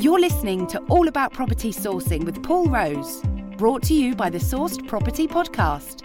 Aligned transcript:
You're 0.00 0.20
listening 0.20 0.68
to 0.68 0.78
All 0.90 1.08
About 1.08 1.32
Property 1.32 1.72
Sourcing 1.72 2.22
with 2.22 2.40
Paul 2.44 2.66
Rose, 2.68 3.20
brought 3.56 3.82
to 3.84 3.94
you 3.94 4.14
by 4.14 4.30
the 4.30 4.38
Sourced 4.38 4.86
Property 4.86 5.26
Podcast. 5.26 6.04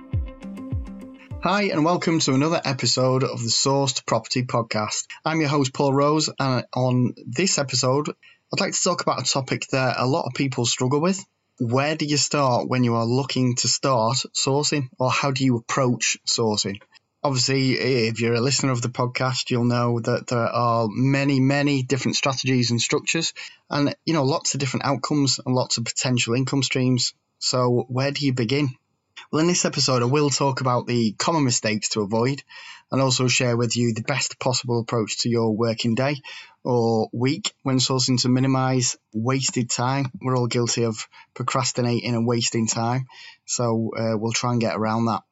Hi, 1.44 1.66
and 1.66 1.86
welcome 1.86 2.20
to 2.22 2.34
another 2.34 2.60
episode 2.66 3.24
of 3.24 3.40
the 3.40 3.52
Sourced 3.52 4.04
Property 4.04 4.46
Podcast. 4.46 5.06
I'm 5.24 5.42
your 5.42 5.50
host, 5.50 5.76
Paul 5.76 5.94
Rose, 5.94 6.28
and 6.40 6.66
on 6.76 7.14
this 7.28 7.60
episode, 7.60 8.10
I'd 8.10 8.60
like 8.60 8.74
to 8.74 8.82
talk 8.84 9.04
about 9.04 9.22
a 9.22 9.32
topic 9.32 9.68
that 9.72 9.98
a 10.00 10.08
lot 10.08 10.26
of 10.26 10.34
people 10.34 10.66
struggle 10.66 11.00
with. 11.00 11.24
Where 11.60 11.96
do 11.96 12.08
you 12.08 12.18
start 12.18 12.68
when 12.68 12.84
you 12.84 12.96
are 12.96 13.06
looking 13.06 13.58
to 13.58 13.68
start 13.68 14.18
sourcing, 14.36 14.90
or 14.98 15.12
how 15.12 15.30
do 15.30 15.46
you 15.46 15.58
approach 15.58 16.18
sourcing? 16.28 16.80
Obviously, 17.24 17.74
if 17.74 18.20
you're 18.20 18.34
a 18.34 18.42
listener 18.42 18.72
of 18.72 18.82
the 18.82 18.90
podcast, 18.90 19.50
you'll 19.50 19.64
know 19.64 20.00
that 20.00 20.28
there 20.28 20.40
are 20.40 20.88
many, 20.90 21.40
many 21.40 21.84
different 21.84 22.18
strategies 22.18 22.72
and 22.72 22.82
structures, 22.82 23.34
and 23.70 23.96
you 24.06 24.14
know, 24.14 24.24
lots 24.24 24.54
of 24.54 24.60
different 24.60 24.86
outcomes 24.86 25.40
and 25.44 25.56
lots 25.56 25.78
of 25.78 25.86
potential 25.86 26.34
income 26.36 26.64
streams. 26.64 27.14
So, 27.40 27.86
where 27.88 28.12
do 28.12 28.26
you 28.26 28.34
begin? 28.34 28.70
Well, 29.32 29.42
in 29.42 29.48
this 29.48 29.66
episode, 29.66 30.02
I 30.04 30.06
will 30.06 30.30
talk 30.30 30.62
about 30.62 30.86
the 30.86 31.14
common 31.14 31.44
mistakes 31.44 31.90
to 31.90 32.02
avoid 32.02 32.44
and 32.92 33.02
also 33.02 33.28
share 33.28 33.58
with 33.58 33.76
you 33.76 33.94
the 33.94 34.04
best 34.04 34.40
possible 34.40 34.80
approach 34.80 35.20
to 35.20 35.30
your 35.30 35.56
working 35.56 35.96
day 35.96 36.18
or 36.64 37.10
week 37.12 37.54
when 37.64 37.78
sourcing 37.78 38.22
to 38.22 38.30
minimize 38.30 38.96
wasted 39.14 39.70
time. 39.70 40.12
We're 40.22 40.38
all 40.38 40.48
guilty 40.48 40.84
of 40.84 41.08
procrastinating 41.34 42.14
and 42.14 42.28
wasting 42.28 42.68
time. 42.68 43.08
So, 43.46 43.92
uh, 43.98 44.18
we'll 44.18 44.34
try 44.34 44.52
and 44.52 44.62
get 44.62 44.76
around 44.76 45.06
that. 45.06 45.24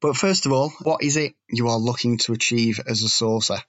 But 0.00 0.16
first 0.16 0.46
of 0.46 0.52
all, 0.52 0.72
what 0.82 1.02
is 1.02 1.16
it 1.16 1.34
you 1.48 1.68
are 1.68 1.78
looking 1.78 2.18
to 2.18 2.32
achieve 2.32 2.80
as 2.86 3.02
a 3.02 3.06
sourcer? 3.08 3.60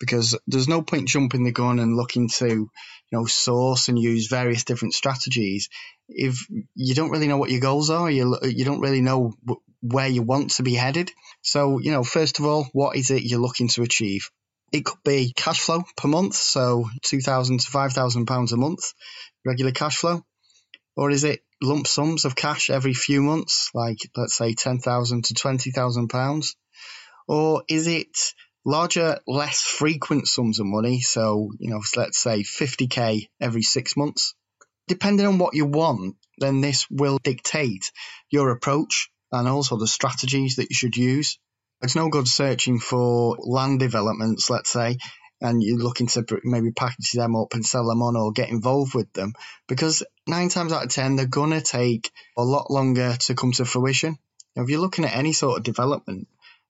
Because 0.00 0.38
there's 0.46 0.68
no 0.68 0.82
point 0.82 1.08
jumping 1.08 1.44
the 1.44 1.52
gun 1.52 1.78
and 1.78 1.96
looking 1.96 2.28
to, 2.28 2.48
you 2.48 2.70
know, 3.12 3.26
source 3.26 3.88
and 3.88 3.98
use 3.98 4.28
various 4.28 4.64
different 4.64 4.94
strategies 4.94 5.68
if 6.08 6.46
you 6.74 6.94
don't 6.94 7.10
really 7.10 7.28
know 7.28 7.36
what 7.36 7.50
your 7.50 7.60
goals 7.60 7.90
are. 7.90 8.10
You 8.10 8.38
you 8.42 8.64
don't 8.64 8.80
really 8.80 9.00
know 9.00 9.34
where 9.80 10.08
you 10.08 10.22
want 10.22 10.52
to 10.52 10.62
be 10.62 10.74
headed. 10.74 11.10
So, 11.42 11.78
you 11.78 11.90
know, 11.90 12.04
first 12.04 12.38
of 12.38 12.46
all, 12.46 12.68
what 12.72 12.96
is 12.96 13.10
it 13.10 13.22
you're 13.22 13.40
looking 13.40 13.68
to 13.68 13.82
achieve? 13.82 14.30
It 14.72 14.84
could 14.84 15.02
be 15.04 15.32
cash 15.34 15.60
flow 15.60 15.82
per 15.96 16.08
month, 16.08 16.34
so 16.34 16.88
two 17.02 17.20
thousand 17.20 17.60
to 17.60 17.70
five 17.70 17.92
thousand 17.92 18.26
pounds 18.26 18.52
a 18.52 18.56
month, 18.56 18.92
regular 19.44 19.72
cash 19.72 19.96
flow, 19.96 20.24
or 20.96 21.10
is 21.10 21.24
it 21.24 21.42
lump 21.62 21.86
sums 21.86 22.24
of 22.24 22.36
cash 22.36 22.70
every 22.70 22.94
few 22.94 23.22
months, 23.22 23.70
like 23.74 23.98
let's 24.16 24.36
say 24.36 24.54
ten 24.54 24.78
thousand 24.78 25.24
to 25.26 25.34
twenty 25.34 25.70
thousand 25.70 26.08
pounds, 26.08 26.56
or 27.26 27.62
is 27.68 27.86
it 27.86 28.16
larger, 28.64 29.18
less 29.26 29.60
frequent 29.60 30.28
sums 30.28 30.60
of 30.60 30.66
money? 30.66 31.00
So 31.00 31.50
you 31.58 31.70
know, 31.70 31.80
let's 31.96 32.18
say 32.18 32.42
fifty 32.42 32.86
k 32.86 33.28
every 33.40 33.62
six 33.62 33.96
months. 33.96 34.34
Depending 34.86 35.26
on 35.26 35.38
what 35.38 35.54
you 35.54 35.66
want, 35.66 36.16
then 36.38 36.60
this 36.60 36.86
will 36.90 37.18
dictate 37.22 37.90
your 38.30 38.50
approach 38.50 39.10
and 39.30 39.46
also 39.46 39.76
the 39.76 39.86
strategies 39.86 40.56
that 40.56 40.70
you 40.70 40.74
should 40.74 40.96
use. 40.96 41.38
It's 41.82 41.94
no 41.94 42.08
good 42.08 42.26
searching 42.26 42.80
for 42.80 43.36
land 43.38 43.80
developments, 43.80 44.48
let's 44.50 44.72
say, 44.72 44.96
and 45.40 45.62
you're 45.62 45.78
looking 45.78 46.06
to 46.08 46.24
maybe 46.42 46.72
package 46.72 47.12
them 47.12 47.36
up 47.36 47.54
and 47.54 47.64
sell 47.64 47.86
them 47.86 48.02
on 48.02 48.16
or 48.16 48.32
get 48.32 48.48
involved 48.48 48.94
with 48.94 49.12
them 49.12 49.32
because 49.68 50.02
nine 50.28 50.48
times 50.48 50.72
out 50.72 50.84
of 50.84 50.90
ten 50.90 51.16
they're 51.16 51.26
going 51.26 51.50
to 51.50 51.60
take 51.60 52.10
a 52.36 52.42
lot 52.42 52.70
longer 52.70 53.16
to 53.20 53.34
come 53.34 53.52
to 53.52 53.64
fruition. 53.64 54.18
Now, 54.54 54.62
if 54.62 54.70
you're 54.70 54.80
looking 54.80 55.04
at 55.04 55.16
any 55.16 55.32
sort 55.32 55.58
of 55.58 55.64
development, 55.64 56.28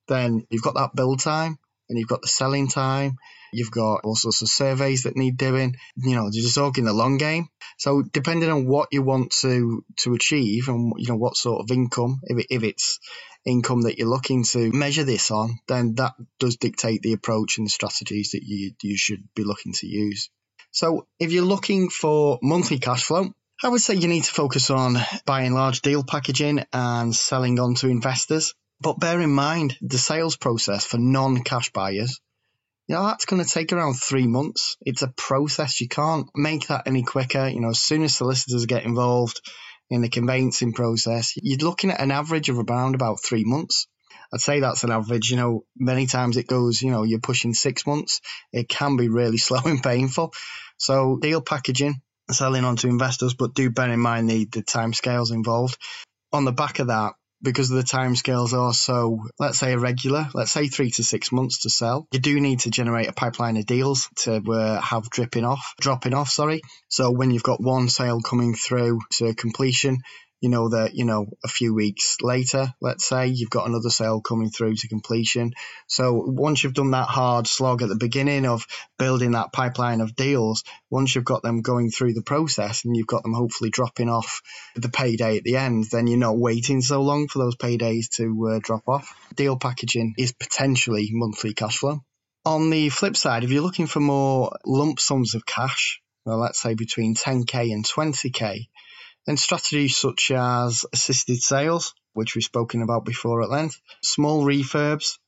then 0.09 0.47
you've 0.51 0.63
got 0.63 0.75
that 0.75 0.95
build 0.95 1.21
time 1.21 1.59
and 1.89 1.99
you've 1.99 2.09
got 2.09 2.23
the 2.23 2.29
selling 2.29 2.69
time. 2.69 3.19
You've 3.53 3.71
got 3.71 4.05
all 4.05 4.15
sorts 4.15 4.43
of 4.43 4.49
surveys 4.49 5.05
that 5.05 5.17
need 5.17 5.39
doing. 5.39 5.77
You 5.97 6.17
know, 6.17 6.29
you're 6.31 6.43
just 6.43 6.55
talking 6.55 6.85
the 6.85 6.93
long 6.93 7.17
game. 7.17 7.49
So 7.79 8.03
depending 8.03 8.51
on 8.51 8.67
what 8.67 8.89
you 8.93 9.03
want 9.03 9.33
to 9.41 9.85
to 9.99 10.15
achieve 10.15 10.69
and 10.69 10.93
you 10.99 11.09
know 11.09 11.17
what 11.17 11.37
sort 11.37 11.63
of 11.63 11.71
income, 11.71 12.21
if, 12.25 12.39
it, 12.39 12.47
if 12.51 12.63
it's 12.63 12.99
income 13.47 13.83
that 13.83 13.99
you're 13.99 14.09
looking 14.09 14.45
to 14.45 14.71
measure 14.73 15.05
this 15.05 15.31
on, 15.31 15.59
then 15.67 15.95
that 15.95 16.15
does 16.39 16.57
dictate 16.57 17.03
the 17.03 17.15
approach 17.15 17.57
and 17.57 17.67
the 17.67 17.71
strategies 17.71 18.33
that 18.33 18.43
you, 18.43 18.73
you 18.83 18.97
should 18.97 19.23
be 19.35 19.45
looking 19.45 19.73
to 19.73 19.87
use. 19.87 20.29
So 20.71 21.07
if 21.19 21.33
you're 21.33 21.45
looking 21.45 21.89
for 21.89 22.39
monthly 22.43 22.79
cash 22.79 23.05
flow, 23.05 23.33
I 23.63 23.69
would 23.69 23.81
say 23.81 23.95
you 23.95 24.09
need 24.09 24.25
to 24.25 24.33
focus 24.33 24.71
on 24.71 24.97
buying 25.27 25.53
large 25.53 25.83
deal 25.83 26.05
packaging 26.05 26.65
and 26.73 27.15
selling 27.15 27.59
on 27.59 27.75
to 27.77 27.89
investors. 27.89 28.55
But 28.81 29.01
bear 29.01 29.21
in 29.21 29.31
mind 29.31 29.77
the 29.81 29.99
sales 29.99 30.37
process 30.37 30.85
for 30.85 30.99
non 30.99 31.43
cash 31.43 31.71
buyers. 31.73 32.21
You 32.87 32.95
know, 32.95 33.07
that's 33.07 33.27
going 33.27 33.45
to 33.45 33.51
take 33.51 33.73
around 33.73 33.95
three 33.95 34.27
months. 34.27 34.77
It's 34.81 35.03
a 35.03 35.13
process. 35.17 35.81
You 35.81 35.89
can't 35.89 36.29
make 36.35 36.69
that 36.69 36.87
any 36.87 37.03
quicker. 37.03 37.49
You 37.49 37.61
know, 37.61 37.71
as 37.71 37.81
soon 37.81 38.03
as 38.05 38.15
solicitors 38.15 38.67
get 38.67 38.85
involved, 38.85 39.41
in 39.91 40.03
the 40.03 40.09
conveyancing 40.09 40.73
process, 40.73 41.33
you're 41.37 41.59
looking 41.59 41.91
at 41.91 42.01
an 42.01 42.11
average 42.11 42.49
of 42.49 42.59
around 42.59 42.95
about 42.95 43.23
three 43.23 43.45
months. 43.45 43.87
I'd 44.33 44.41
say 44.41 44.61
that's 44.61 44.85
an 44.85 44.91
average. 44.91 45.31
You 45.31 45.37
know, 45.37 45.65
many 45.77 46.07
times 46.07 46.37
it 46.37 46.47
goes, 46.47 46.83
you 46.83 46.91
know, 46.91 47.05
you're 47.05 47.21
pushing 47.21 47.55
six 47.55 47.87
months. 47.87 48.21
It 48.53 48.69
can 48.69 48.97
be 48.97 49.09
really 49.09 49.39
slow 49.49 49.61
and 49.65 49.83
painful. 49.83 50.33
So 50.77 51.19
deal 51.21 51.41
packaging, 51.41 52.01
selling 52.31 52.65
on 52.65 52.77
to 52.77 52.89
investors, 52.89 53.35
but 53.35 53.55
do 53.55 53.71
bear 53.71 53.91
in 53.91 54.01
mind 54.01 54.29
the, 54.29 54.45
the 54.47 54.63
time 54.63 54.93
scales 54.93 55.31
involved. 55.31 55.79
On 56.33 56.45
the 56.45 56.53
back 56.53 56.79
of 56.79 56.89
that, 56.89 57.15
because 57.43 57.69
the 57.69 57.83
timescales 57.83 58.53
are 58.53 58.73
so, 58.73 59.21
let's 59.39 59.59
say, 59.59 59.73
irregular, 59.73 60.29
let's 60.35 60.53
say 60.53 60.67
three 60.69 60.91
to 60.91 61.05
six 61.05 61.31
months 61.31 61.61
to 61.61 61.71
sell, 61.71 62.07
you 62.13 62.19
do 62.19 62.41
need 62.41 62.61
to 62.61 62.71
generate 62.71 63.09
a 63.09 63.13
pipeline 63.13 63.57
of 63.57 63.67
deals 63.67 64.09
to 64.17 64.43
uh, 64.53 64.81
have 64.81 65.09
dripping 65.11 65.45
off, 65.45 65.75
dropping 65.81 66.15
off, 66.15 66.31
sorry. 66.31 66.61
So 66.89 67.11
when 67.11 67.31
you've 67.31 67.43
got 67.43 67.61
one 67.61 67.89
sale 67.89 68.21
coming 68.21 68.55
through 68.55 69.01
to 69.15 69.35
completion, 69.35 69.99
you 70.41 70.49
know 70.49 70.69
that 70.69 70.95
you 70.95 71.05
know 71.05 71.27
a 71.45 71.49
few 71.49 71.75
weeks 71.75 72.17
later 72.23 72.73
let's 72.81 73.07
say 73.07 73.27
you've 73.27 73.51
got 73.51 73.69
another 73.69 73.91
sale 73.91 74.21
coming 74.21 74.51
through 74.51 74.75
to 74.77 74.89
completion. 74.89 75.53
So 75.87 76.13
once 76.15 76.63
you've 76.63 76.75
done 76.75 76.93
that 76.93 77.09
hard 77.09 77.47
slog 77.47 77.83
at 77.83 77.89
the 77.89 77.97
beginning 77.97 78.47
of 78.47 78.67
building 78.99 79.33
that 79.33 79.53
pipeline 79.53 80.01
of 80.01 80.15
deals 80.15 80.65
once 80.91 81.15
you've 81.15 81.25
got 81.25 81.43
them 81.43 81.63
going 81.63 81.91
through 81.91 82.15
the 82.15 82.23
process 82.23 82.85
and 82.85 82.97
you've 82.97 83.07
got 83.07 83.23
them 83.23 83.35
hopefully 83.35 83.71
dropping 83.71 84.09
off 84.09 84.41
the 84.77 84.89
payday 84.89 85.39
at 85.39 85.45
the 85.45 85.57
end 85.57 85.87
then 85.91 86.07
you're 86.07 86.19
not 86.19 86.39
waiting 86.39 86.81
so 86.81 87.03
long 87.03 87.29
for 87.29 87.39
those 87.39 87.57
paydays 87.57 88.09
to 88.17 88.53
uh, 88.55 88.61
drop 88.63 88.87
off. 88.87 89.15
Deal 89.35 89.57
packaging 89.57 90.15
is 90.19 90.33
potentially 90.33 91.09
monthly 91.13 91.55
cash 91.55 91.79
flow. 91.79 92.01
On 92.45 92.71
the 92.71 92.89
flip 92.89 93.17
side 93.17 93.45
if 93.45 93.51
you're 93.51 93.63
looking 93.63 93.87
for 93.87 94.01
more 94.01 94.57
lump 94.65 95.01
sums 95.01 95.35
of 95.35 95.45
cash 95.45 96.01
well, 96.25 96.39
let's 96.39 96.61
say 96.61 96.75
between 96.75 97.15
10k 97.15 97.73
and 97.73 97.87
20k 97.87 98.67
then 99.27 99.37
strategies 99.37 99.97
such 99.97 100.31
as 100.31 100.85
assisted 100.93 101.43
sales, 101.43 101.95
which 102.13 102.35
we've 102.35 102.45
spoken 102.45 102.83
about 102.83 103.05
before 103.05 103.43
at 103.43 103.51
length, 103.51 103.81
small 104.03 104.45
refurbs, 104.45 105.19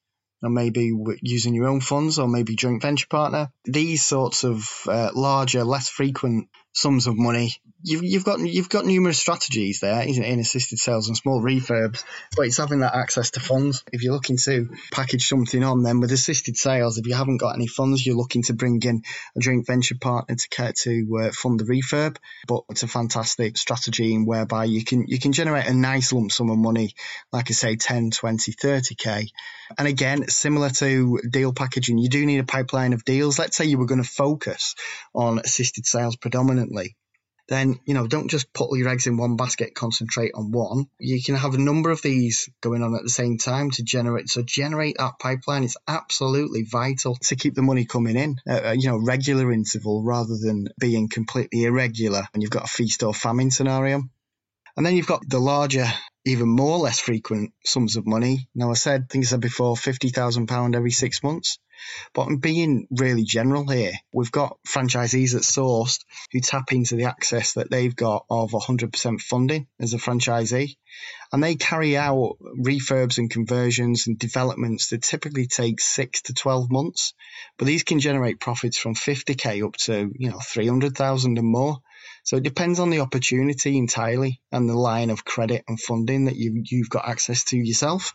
or 0.42 0.50
maybe 0.50 0.92
using 1.20 1.54
your 1.54 1.68
own 1.68 1.80
funds 1.80 2.18
or 2.18 2.26
maybe 2.26 2.56
joint 2.56 2.82
venture 2.82 3.06
partner. 3.08 3.52
These 3.64 4.04
sorts 4.04 4.44
of 4.44 4.68
uh, 4.86 5.10
larger, 5.14 5.64
less 5.64 5.88
frequent 5.88 6.48
sums 6.72 7.06
of 7.06 7.16
money. 7.16 7.54
You've, 7.82 8.04
you've 8.04 8.25
got 8.25 8.41
you've 8.41 8.69
got 8.69 8.84
numerous 8.84 9.19
strategies 9.19 9.81
there 9.81 10.03
in 10.03 10.38
assisted 10.38 10.78
sales 10.78 11.08
and 11.08 11.16
small 11.16 11.42
refurbs, 11.42 12.04
but 12.36 12.47
it's 12.47 12.58
having 12.58 12.81
that 12.81 12.94
access 12.94 13.31
to 13.32 13.41
funds. 13.41 13.82
If 13.91 14.03
you're 14.03 14.12
looking 14.12 14.36
to 14.44 14.69
package 14.92 15.26
something 15.26 15.64
on, 15.64 15.82
then 15.82 16.00
with 16.00 16.12
assisted 16.12 16.58
sales, 16.58 16.98
if 16.98 17.06
you 17.06 17.14
haven't 17.14 17.38
got 17.38 17.54
any 17.54 17.66
funds, 17.66 18.04
you're 18.04 18.16
looking 18.16 18.42
to 18.44 18.53
bring 18.53 18.82
in 18.82 19.03
a 19.34 19.41
joint 19.41 19.66
venture 19.66 19.97
partner 19.98 20.34
to 20.34 20.48
care 20.50 20.72
to 20.82 21.20
uh, 21.22 21.31
fund 21.32 21.58
the 21.58 21.64
refurb. 21.64 22.16
But 22.47 22.64
it's 22.69 22.82
a 22.82 22.88
fantastic 22.88 23.56
strategy 23.56 24.12
in 24.12 24.26
whereby 24.26 24.64
you 24.64 24.84
can 24.84 25.06
you 25.08 25.19
can 25.19 25.32
generate 25.32 25.66
a 25.66 25.75
nice 25.75 26.12
lump 26.12 26.32
sum 26.32 26.50
of 26.50 26.58
money, 26.58 26.94
like 27.32 27.50
I 27.50 27.54
say, 27.54 27.76
10, 27.76 28.10
20, 28.10 28.52
30k. 28.52 29.31
And 29.78 29.87
again, 29.87 30.28
similar 30.28 30.69
to 30.70 31.20
deal 31.31 31.52
packaging, 31.52 31.98
you 31.98 32.08
do 32.08 32.26
need 32.26 32.41
a 32.41 32.44
pipeline 32.44 32.92
of 32.92 33.04
deals. 33.04 33.38
Let's 33.38 33.56
say 33.56 33.66
you 33.66 33.78
were 33.78 33.87
going 33.87 34.02
to 34.02 34.08
focus 34.08 34.75
on 35.14 35.38
assisted 35.38 35.87
sales 35.87 36.16
predominantly 36.16 36.59
permanently, 36.60 36.96
then 37.49 37.81
you 37.84 37.94
know 37.94 38.06
don't 38.06 38.31
just 38.31 38.52
put 38.52 38.69
all 38.69 38.76
your 38.76 38.88
eggs 38.88 39.06
in 39.06 39.17
one 39.17 39.37
basket 39.37 39.75
concentrate 39.75 40.32
on 40.34 40.52
one. 40.52 40.87
You 40.99 41.20
can 41.23 41.34
have 41.34 41.55
a 41.55 41.58
number 41.58 41.90
of 41.90 42.02
these 42.02 42.49
going 42.61 42.82
on 42.82 42.94
at 42.94 43.02
the 43.02 43.11
same 43.11 43.38
time 43.38 43.70
to 43.73 43.82
generate 43.82 44.29
so 44.29 44.43
generate 44.43 44.96
that 44.99 45.19
pipeline. 45.19 45.64
It's 45.64 45.76
absolutely 45.88 46.62
vital 46.62 47.17
to 47.23 47.37
keep 47.37 47.55
the 47.55 47.62
money 47.62 47.87
coming 47.87 48.17
in 48.17 48.37
at 48.46 48.64
a, 48.64 48.76
you 48.76 48.88
know 48.88 48.99
regular 48.99 49.52
interval 49.52 50.05
rather 50.05 50.37
than 50.40 50.69
being 50.79 51.08
completely 51.08 51.64
irregular 51.64 52.23
and 52.32 52.43
you've 52.43 52.52
got 52.52 52.64
a 52.64 52.69
feast 52.69 53.02
or 53.02 53.12
famine 53.12 53.50
scenario. 53.50 54.02
And 54.76 54.87
then 54.87 54.94
you've 54.94 55.08
got 55.08 55.29
the 55.29 55.40
larger 55.40 55.87
even 56.31 56.49
more 56.49 56.79
less 56.79 57.00
frequent 57.00 57.53
sums 57.65 57.97
of 57.97 58.06
money. 58.06 58.49
Now, 58.55 58.71
I 58.71 58.75
said, 58.75 59.03
I 59.03 59.12
think 59.12 59.25
I 59.25 59.29
said 59.29 59.41
before, 59.41 59.75
£50,000 59.75 60.77
every 60.77 60.91
six 60.91 61.23
months. 61.23 61.59
But 62.12 62.27
I'm 62.27 62.37
being 62.37 62.87
really 62.91 63.25
general 63.25 63.67
here. 63.67 63.93
We've 64.12 64.31
got 64.31 64.59
franchisees 64.69 65.35
at 65.35 65.43
Sourced 65.43 66.05
who 66.31 66.41
tap 66.41 66.73
into 66.73 66.97
the 66.97 67.05
access 67.05 67.55
that 67.55 67.71
they've 67.71 67.94
got 67.94 68.27
of 68.29 68.50
100% 68.50 69.21
funding 69.21 69.67
as 69.81 69.94
a 69.94 69.99
franchisee. 69.99 70.77
And 71.32 71.43
they 71.43 71.55
carry 71.55 71.97
out 71.97 72.37
refurbs 72.59 73.19
and 73.19 73.31
conversions 73.31 74.06
and 74.06 74.19
developments 74.19 74.88
that 74.88 75.03
typically 75.03 75.47
take 75.47 75.81
six 75.81 76.23
to 76.23 76.35
12 76.35 76.71
months. 76.71 77.15
But 77.56 77.67
these 77.67 77.82
can 77.82 78.00
generate 78.00 78.41
profits 78.41 78.77
from 78.77 78.94
50k 78.94 79.65
up 79.65 79.77
to, 79.85 80.12
you 80.15 80.31
know, 80.31 80.41
300,000 80.41 81.38
and 81.38 81.47
more. 81.47 81.79
So 82.23 82.37
it 82.37 82.43
depends 82.43 82.79
on 82.79 82.91
the 82.91 83.00
opportunity 83.00 83.76
entirely 83.76 84.41
and 84.52 84.69
the 84.69 84.76
line 84.76 85.11
of 85.11 85.25
credit 85.25 85.64
and 85.69 85.81
funding 85.81 86.26
that 86.26 86.37
you, 86.37 86.62
you've 86.64 86.91
got 86.91 87.08
access 87.08 87.44
to 87.44 87.56
yourself. 87.56 88.14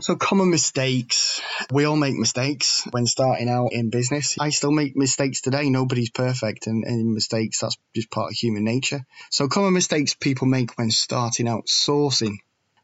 So, 0.00 0.16
common 0.16 0.48
mistakes. 0.48 1.42
We 1.70 1.84
all 1.84 1.96
make 1.96 2.14
mistakes 2.14 2.88
when 2.90 3.06
starting 3.06 3.50
out 3.50 3.72
in 3.72 3.90
business. 3.90 4.36
I 4.40 4.48
still 4.48 4.72
make 4.72 4.96
mistakes 4.96 5.42
today. 5.42 5.68
Nobody's 5.68 6.08
perfect, 6.08 6.66
and, 6.66 6.84
and 6.84 7.12
mistakes, 7.12 7.60
that's 7.60 7.76
just 7.94 8.10
part 8.10 8.30
of 8.30 8.36
human 8.36 8.64
nature. 8.64 9.04
So, 9.30 9.46
common 9.48 9.74
mistakes 9.74 10.14
people 10.14 10.46
make 10.46 10.78
when 10.78 10.90
starting 10.90 11.48
out 11.48 11.66
sourcing. 11.66 12.38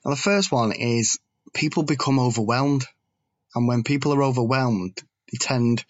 Now, 0.05 0.11
the 0.11 0.17
first 0.17 0.53
one 0.53 0.73
is 0.73 1.19
people 1.55 1.85
become 1.85 2.19
overwhelmed. 2.19 2.85
And 3.55 3.67
when 3.67 3.83
people 3.83 4.13
are 4.13 4.23
overwhelmed, 4.23 5.03
they 5.33 5.39
tend 5.39 5.87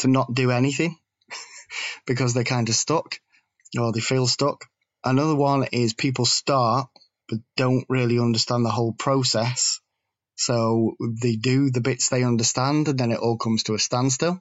to 0.00 0.08
not 0.08 0.34
do 0.34 0.50
anything 0.50 0.98
because 2.06 2.34
they're 2.34 2.44
kind 2.44 2.68
of 2.68 2.74
stuck 2.74 3.18
or 3.78 3.92
they 3.92 4.00
feel 4.00 4.26
stuck. 4.26 4.66
Another 5.04 5.34
one 5.34 5.64
is 5.72 5.94
people 5.94 6.26
start 6.26 6.88
but 7.28 7.38
don't 7.56 7.86
really 7.88 8.18
understand 8.18 8.64
the 8.64 8.70
whole 8.70 8.92
process 8.92 9.80
so 10.40 10.96
they 11.22 11.36
do 11.36 11.70
the 11.70 11.82
bits 11.82 12.08
they 12.08 12.24
understand 12.24 12.88
and 12.88 12.98
then 12.98 13.12
it 13.12 13.18
all 13.18 13.36
comes 13.36 13.64
to 13.64 13.74
a 13.74 13.78
standstill. 13.78 14.40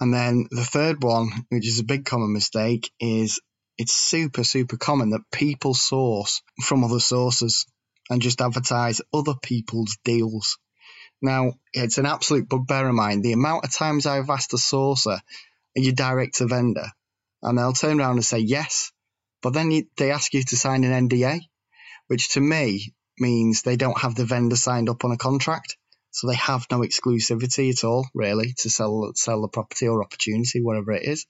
And 0.00 0.12
then 0.12 0.48
the 0.50 0.64
third 0.64 1.04
one, 1.04 1.30
which 1.50 1.68
is 1.68 1.78
a 1.78 1.84
big 1.84 2.04
common 2.04 2.32
mistake, 2.32 2.90
is 2.98 3.40
it's 3.78 3.92
super, 3.92 4.42
super 4.42 4.76
common 4.76 5.10
that 5.10 5.30
people 5.30 5.72
source 5.72 6.42
from 6.64 6.82
other 6.82 6.98
sources 6.98 7.64
and 8.10 8.20
just 8.20 8.40
advertise 8.40 9.00
other 9.14 9.34
people's 9.40 9.96
deals. 10.04 10.58
Now, 11.22 11.54
it's 11.72 11.98
an 11.98 12.06
absolute 12.06 12.48
bugbear 12.48 12.88
of 12.88 12.94
mine. 12.94 13.22
The 13.22 13.32
amount 13.32 13.64
of 13.64 13.72
times 13.72 14.06
I've 14.06 14.28
asked 14.28 14.52
a 14.52 14.56
sourcer, 14.56 15.18
are 15.18 15.80
you 15.80 15.92
direct 15.92 16.36
to 16.36 16.46
vendor? 16.46 16.90
And 17.42 17.56
they'll 17.58 17.72
turn 17.72 18.00
around 18.00 18.16
and 18.16 18.24
say 18.24 18.38
yes, 18.38 18.92
but 19.42 19.52
then 19.52 19.88
they 19.96 20.10
ask 20.10 20.34
you 20.34 20.42
to 20.42 20.56
sign 20.56 20.84
an 20.84 21.08
NDA, 21.08 21.40
which 22.08 22.30
to 22.30 22.40
me 22.40 22.94
means 23.18 23.62
they 23.62 23.76
don't 23.76 23.98
have 23.98 24.14
the 24.14 24.24
vendor 24.24 24.56
signed 24.56 24.88
up 24.88 25.04
on 25.04 25.12
a 25.12 25.16
contract. 25.16 25.76
So 26.10 26.26
they 26.26 26.34
have 26.34 26.66
no 26.70 26.80
exclusivity 26.80 27.70
at 27.70 27.84
all, 27.84 28.06
really, 28.14 28.54
to 28.58 28.70
sell 28.70 29.12
sell 29.14 29.42
the 29.42 29.48
property 29.48 29.86
or 29.86 30.02
opportunity, 30.02 30.60
whatever 30.62 30.92
it 30.92 31.04
is. 31.04 31.26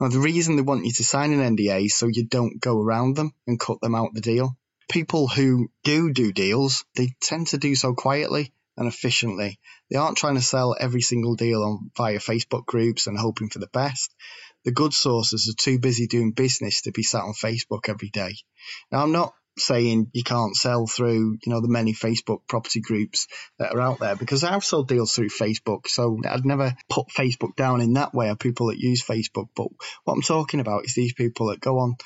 Now, 0.00 0.08
the 0.08 0.20
reason 0.20 0.56
they 0.56 0.62
want 0.62 0.84
you 0.84 0.92
to 0.92 1.04
sign 1.04 1.32
an 1.32 1.56
NDA 1.56 1.86
is 1.86 1.94
so 1.94 2.06
you 2.06 2.24
don't 2.24 2.60
go 2.60 2.80
around 2.80 3.16
them 3.16 3.32
and 3.46 3.58
cut 3.58 3.80
them 3.80 3.94
out 3.94 4.14
the 4.14 4.20
deal. 4.20 4.56
People 4.90 5.26
who 5.26 5.70
do 5.84 6.12
do 6.12 6.32
deals, 6.32 6.84
they 6.94 7.14
tend 7.20 7.48
to 7.48 7.58
do 7.58 7.74
so 7.74 7.94
quietly 7.94 8.52
and 8.78 8.88
efficiently. 8.88 9.58
They 9.90 9.96
aren't 9.96 10.16
trying 10.16 10.36
to 10.36 10.40
sell 10.40 10.76
every 10.78 11.02
single 11.02 11.34
deal 11.34 11.62
on 11.62 11.90
via 11.96 12.18
Facebook 12.18 12.64
groups 12.64 13.06
and 13.06 13.18
hoping 13.18 13.50
for 13.50 13.58
the 13.58 13.68
best. 13.72 14.14
The 14.64 14.72
good 14.72 14.94
sources 14.94 15.48
are 15.48 15.62
too 15.62 15.78
busy 15.78 16.06
doing 16.06 16.32
business 16.32 16.82
to 16.82 16.92
be 16.92 17.02
sat 17.02 17.22
on 17.22 17.34
Facebook 17.34 17.88
every 17.88 18.10
day. 18.10 18.34
Now, 18.90 19.02
I'm 19.02 19.12
not 19.12 19.34
saying 19.58 20.10
you 20.12 20.22
can't 20.22 20.56
sell 20.56 20.86
through, 20.86 21.38
you 21.44 21.52
know, 21.52 21.60
the 21.60 21.68
many 21.68 21.92
Facebook 21.92 22.40
property 22.48 22.80
groups 22.80 23.26
that 23.58 23.74
are 23.74 23.80
out 23.80 23.98
there 23.98 24.14
because 24.14 24.44
I've 24.44 24.64
sold 24.64 24.88
deals 24.88 25.14
through 25.14 25.30
Facebook. 25.30 25.88
So 25.88 26.18
I'd 26.24 26.44
never 26.44 26.74
put 26.88 27.08
Facebook 27.08 27.56
down 27.56 27.80
in 27.80 27.94
that 27.94 28.14
way 28.14 28.28
of 28.28 28.38
people 28.38 28.68
that 28.68 28.78
use 28.78 29.04
Facebook. 29.04 29.48
But 29.56 29.68
what 30.04 30.14
I'm 30.14 30.22
talking 30.22 30.60
about 30.60 30.84
is 30.84 30.94
these 30.94 31.14
people 31.14 31.48
that 31.48 31.60
go 31.60 31.78
on 31.78 31.96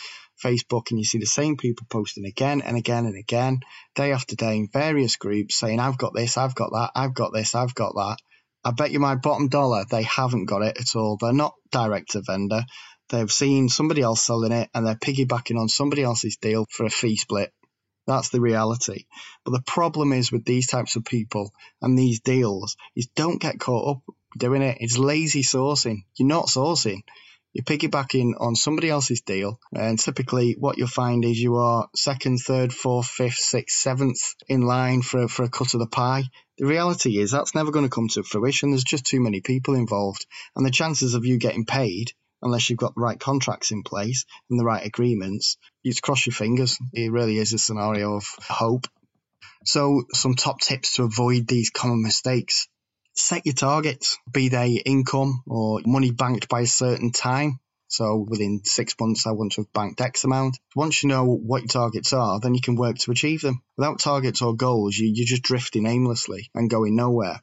Facebook 0.43 0.91
and 0.91 0.99
you 0.99 1.05
see 1.05 1.19
the 1.19 1.27
same 1.27 1.57
people 1.57 1.87
posting 1.89 2.25
again 2.27 2.63
and 2.63 2.77
again 2.77 3.07
and 3.07 3.17
again, 3.17 3.61
day 3.95 4.13
after 4.13 4.37
day 4.37 4.57
in 4.57 4.69
various 4.69 5.17
groups 5.17 5.57
saying, 5.57 5.81
I've 5.81 5.99
got 5.99 6.15
this, 6.15 6.37
I've 6.37 6.55
got 6.55 6.71
that, 6.73 6.91
I've 6.95 7.15
got 7.15 7.33
this, 7.33 7.55
I've 7.55 7.75
got 7.75 7.95
that. 7.95 8.17
I 8.65 8.71
bet 8.71 8.93
you 8.93 9.01
my 9.01 9.17
bottom 9.17 9.49
dollar 9.49 9.85
they 9.91 10.03
haven't 10.03 10.47
got 10.47 10.63
it 10.63 10.79
at 10.79 10.97
all. 10.97 11.17
They're 11.17 11.33
not 11.33 11.55
direct 11.71 12.13
to 12.13 12.23
vendor. 12.23 12.65
They've 13.09 13.31
seen 13.31 13.69
somebody 13.69 14.03
else 14.03 14.23
selling 14.23 14.53
it 14.53 14.71
and 14.75 14.87
they're 14.87 14.95
piggybacking 14.95 15.59
on 15.59 15.69
somebody 15.69 16.03
else's 16.03 16.37
deal 16.37 16.67
for 16.71 16.87
a 16.87 16.91
fee 16.91 17.17
split. 17.17 17.53
That's 18.07 18.31
the 18.31 18.41
reality. 18.41 19.05
But 19.45 19.53
the 19.53 19.63
problem 19.67 20.13
is 20.13 20.33
with 20.33 20.45
these 20.45 20.67
types 20.67 20.97
of 20.97 21.05
people 21.05 21.53
and 21.81 21.99
these 21.99 22.21
deals 22.21 22.77
is 22.97 23.09
don't 23.15 23.41
get 23.41 23.61
caught 23.61 23.97
up 23.97 24.15
doing 24.37 24.63
it. 24.63 24.79
It's 24.81 24.99
lazy 24.99 25.43
sourcing. 25.43 26.05
You're 26.17 26.29
not 26.29 26.47
sourcing. 26.47 27.03
You're 27.53 27.65
piggybacking 27.65 28.33
on 28.39 28.55
somebody 28.55 28.89
else's 28.89 29.21
deal. 29.21 29.61
And 29.75 29.99
typically 29.99 30.57
what 30.59 30.79
you'll 30.79 30.89
find 30.89 31.25
is 31.25 31.41
you 31.41 31.57
are 31.57 31.89
second, 31.95 32.39
third, 32.39 32.73
fourth, 32.73 33.07
fifth, 33.07 33.39
sixth, 33.39 33.79
seventh 33.79 34.35
in 34.49 34.63
line 34.63 35.03
for, 35.03 35.29
for 35.29 35.45
a 35.45 35.51
cut 35.51 35.75
of 35.75 35.81
the 35.81 35.87
pie. 35.87 36.25
The 36.59 36.67
reality 36.67 37.19
is 37.19 37.31
that's 37.31 37.55
never 37.55 37.71
going 37.71 37.85
to 37.85 37.95
come 37.95 38.09
to 38.09 38.23
fruition. 38.23 38.71
There's 38.71 38.85
just 38.85 39.05
too 39.05 39.21
many 39.21 39.41
people 39.41 39.75
involved. 39.75 40.27
And 40.57 40.65
the 40.65 40.71
chances 40.71 41.15
of 41.15 41.27
you 41.27 41.39
getting 41.39 41.67
paid 41.67 42.13
unless 42.43 42.69
you've 42.69 42.79
got 42.79 42.95
the 42.95 43.01
right 43.01 43.21
contracts 43.21 43.71
in 43.71 43.83
place 43.83 44.25
and 44.51 44.59
the 44.59 44.65
right 44.65 44.85
agreements. 44.85 45.57
You 45.83 45.95
cross 45.95 46.27
your 46.27 46.35
fingers. 46.35 46.79
It 46.93 47.13
really 47.13 47.39
is 47.39 47.53
a 47.53 47.59
scenario 47.59 48.17
of 48.17 48.25
hope. 48.43 48.87
So, 49.65 50.03
some 50.13 50.35
top 50.35 50.61
tips 50.61 50.97
to 50.97 51.05
avoid 51.05 51.47
these 51.47 51.71
common 51.71 52.03
mistakes. 52.03 52.67
Set 53.15 53.45
your 53.45 53.55
targets, 53.55 54.19
be 54.31 54.49
they 54.49 54.73
income 54.73 55.43
or 55.47 55.81
money 55.85 56.11
banked 56.11 56.49
by 56.49 56.61
a 56.61 56.67
certain 56.67 57.13
time. 57.13 57.61
So 57.89 58.25
within 58.27 58.63
six 58.65 58.95
months, 58.99 59.27
I 59.27 59.33
want 59.33 59.53
to 59.53 59.61
have 59.61 59.73
banked 59.75 60.01
X 60.01 60.25
amount. 60.25 60.59
Once 60.75 61.03
you 61.03 61.11
know 61.11 61.27
what 61.27 61.61
your 61.61 61.69
targets 61.69 62.15
are, 62.15 62.41
then 62.41 62.55
you 62.55 62.63
can 62.63 62.75
work 62.75 62.97
to 62.99 63.11
achieve 63.11 63.43
them. 63.43 63.63
Without 63.77 63.99
targets 63.99 64.41
or 64.41 64.57
goals, 64.57 64.97
you, 64.97 65.13
you're 65.15 65.27
just 65.27 65.43
drifting 65.43 65.85
aimlessly 65.85 66.51
and 66.55 66.71
going 66.71 66.97
nowhere. 66.97 67.43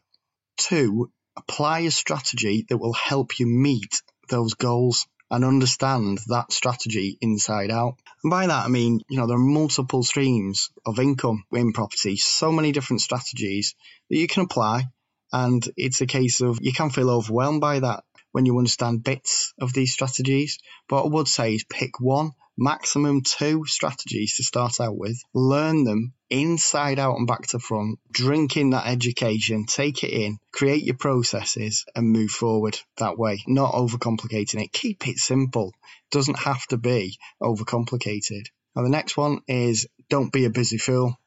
Two, 0.58 1.12
apply 1.38 1.82
a 1.82 1.92
strategy 1.92 2.66
that 2.68 2.80
will 2.80 2.94
help 2.94 3.38
you 3.38 3.46
meet 3.46 4.02
those 4.28 4.56
goals 4.56 5.06
and 5.30 5.46
understand 5.46 6.20
that 6.30 6.52
strategy 6.52 7.18
inside 7.22 7.70
out. 7.70 7.96
And 8.24 8.32
by 8.32 8.48
that, 8.48 8.66
I 8.66 8.70
mean, 8.70 9.02
you 9.08 9.20
know, 9.20 9.28
there 9.28 9.38
are 9.38 9.40
multiple 9.40 10.02
streams 10.02 10.72
of 10.86 11.00
income 11.00 11.44
in 11.52 11.74
property, 11.74 12.18
so 12.18 12.52
many 12.52 12.72
different 12.72 13.02
strategies 13.02 13.76
that 14.10 14.18
you 14.18 14.28
can 14.28 14.44
apply. 14.44 14.86
And 15.32 15.68
it's 15.78 16.02
a 16.02 16.08
case 16.08 16.42
of 16.42 16.60
you 16.62 16.74
can 16.74 16.90
feel 16.90 17.10
overwhelmed 17.10 17.62
by 17.62 17.80
that 17.80 18.04
when 18.32 18.46
you 18.46 18.58
understand 18.58 19.04
bits 19.04 19.54
of 19.60 19.74
these 19.74 19.94
strategies. 19.94 20.60
But 20.88 21.06
what 21.06 21.12
I 21.12 21.14
would 21.16 21.28
say 21.28 21.56
is 21.56 21.64
pick 21.64 22.00
one 22.00 22.32
maximum 22.60 23.22
two 23.22 23.64
strategies 23.66 24.36
to 24.36 24.44
start 24.44 24.82
out 24.82 24.98
with, 24.98 25.18
learn 25.34 25.86
them 25.86 26.14
inside 26.30 27.00
out 27.00 27.18
and 27.18 27.26
back 27.26 27.48
to 27.48 27.58
front, 27.58 28.00
drink 28.12 28.58
in 28.58 28.72
that 28.72 28.86
education, 28.86 29.66
take 29.66 30.04
it 30.04 30.12
in, 30.12 30.38
create 30.52 30.84
your 30.84 30.98
processes 30.98 31.86
and 31.96 32.12
move 32.12 32.30
forward 32.30 32.78
that 32.98 33.18
way, 33.18 33.42
not 33.48 33.74
overcomplicating 33.74 34.62
it. 34.62 34.74
Keep 34.74 35.08
it 35.08 35.18
simple. 35.18 35.70
It 35.70 36.12
doesn't 36.12 36.40
have 36.40 36.66
to 36.68 36.78
be 36.78 37.18
overcomplicated. 37.42 38.48
Now, 38.76 38.84
the 38.84 38.90
next 38.90 39.16
one 39.16 39.40
is 39.48 39.88
don't 40.10 40.32
be 40.32 40.46
a 40.46 40.50
busy 40.50 40.78
fool. 40.78 41.18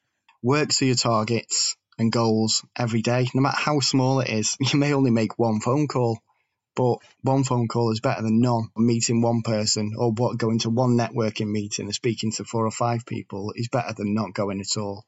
Work 0.43 0.69
to 0.71 0.87
your 0.87 0.97
targets 0.97 1.76
and 1.99 2.13
goals 2.13 2.65
every 2.77 3.03
day, 3.03 3.29
no 3.35 3.43
matter 3.43 3.59
how 3.59 3.81
small 3.81 4.21
it 4.21 4.29
is. 4.29 4.57
You 4.73 4.79
may 4.79 4.95
only 4.95 5.11
make 5.11 5.39
one 5.39 5.61
phone 5.61 5.89
call 5.89 6.19
but 6.75 6.99
one 7.21 7.45
phone 7.45 7.69
call 7.69 7.93
is 7.93 8.01
better 8.01 8.23
than 8.23 8.41
none. 8.41 8.69
Meeting 8.77 9.21
one 9.21 9.43
person 9.43 9.93
or 9.97 10.11
what 10.13 10.39
going 10.39 10.59
to 10.61 10.71
one 10.71 10.97
networking 10.97 11.51
meeting 11.51 11.87
and 11.87 11.95
speaking 11.95 12.33
to 12.33 12.45
four 12.45 12.67
or 12.67 12.71
five 12.71 13.05
people 13.05 13.53
is 13.55 13.69
better 13.69 13.93
than 13.95 14.15
not 14.15 14.33
going 14.33 14.61
at 14.61 14.79
all. 14.79 15.05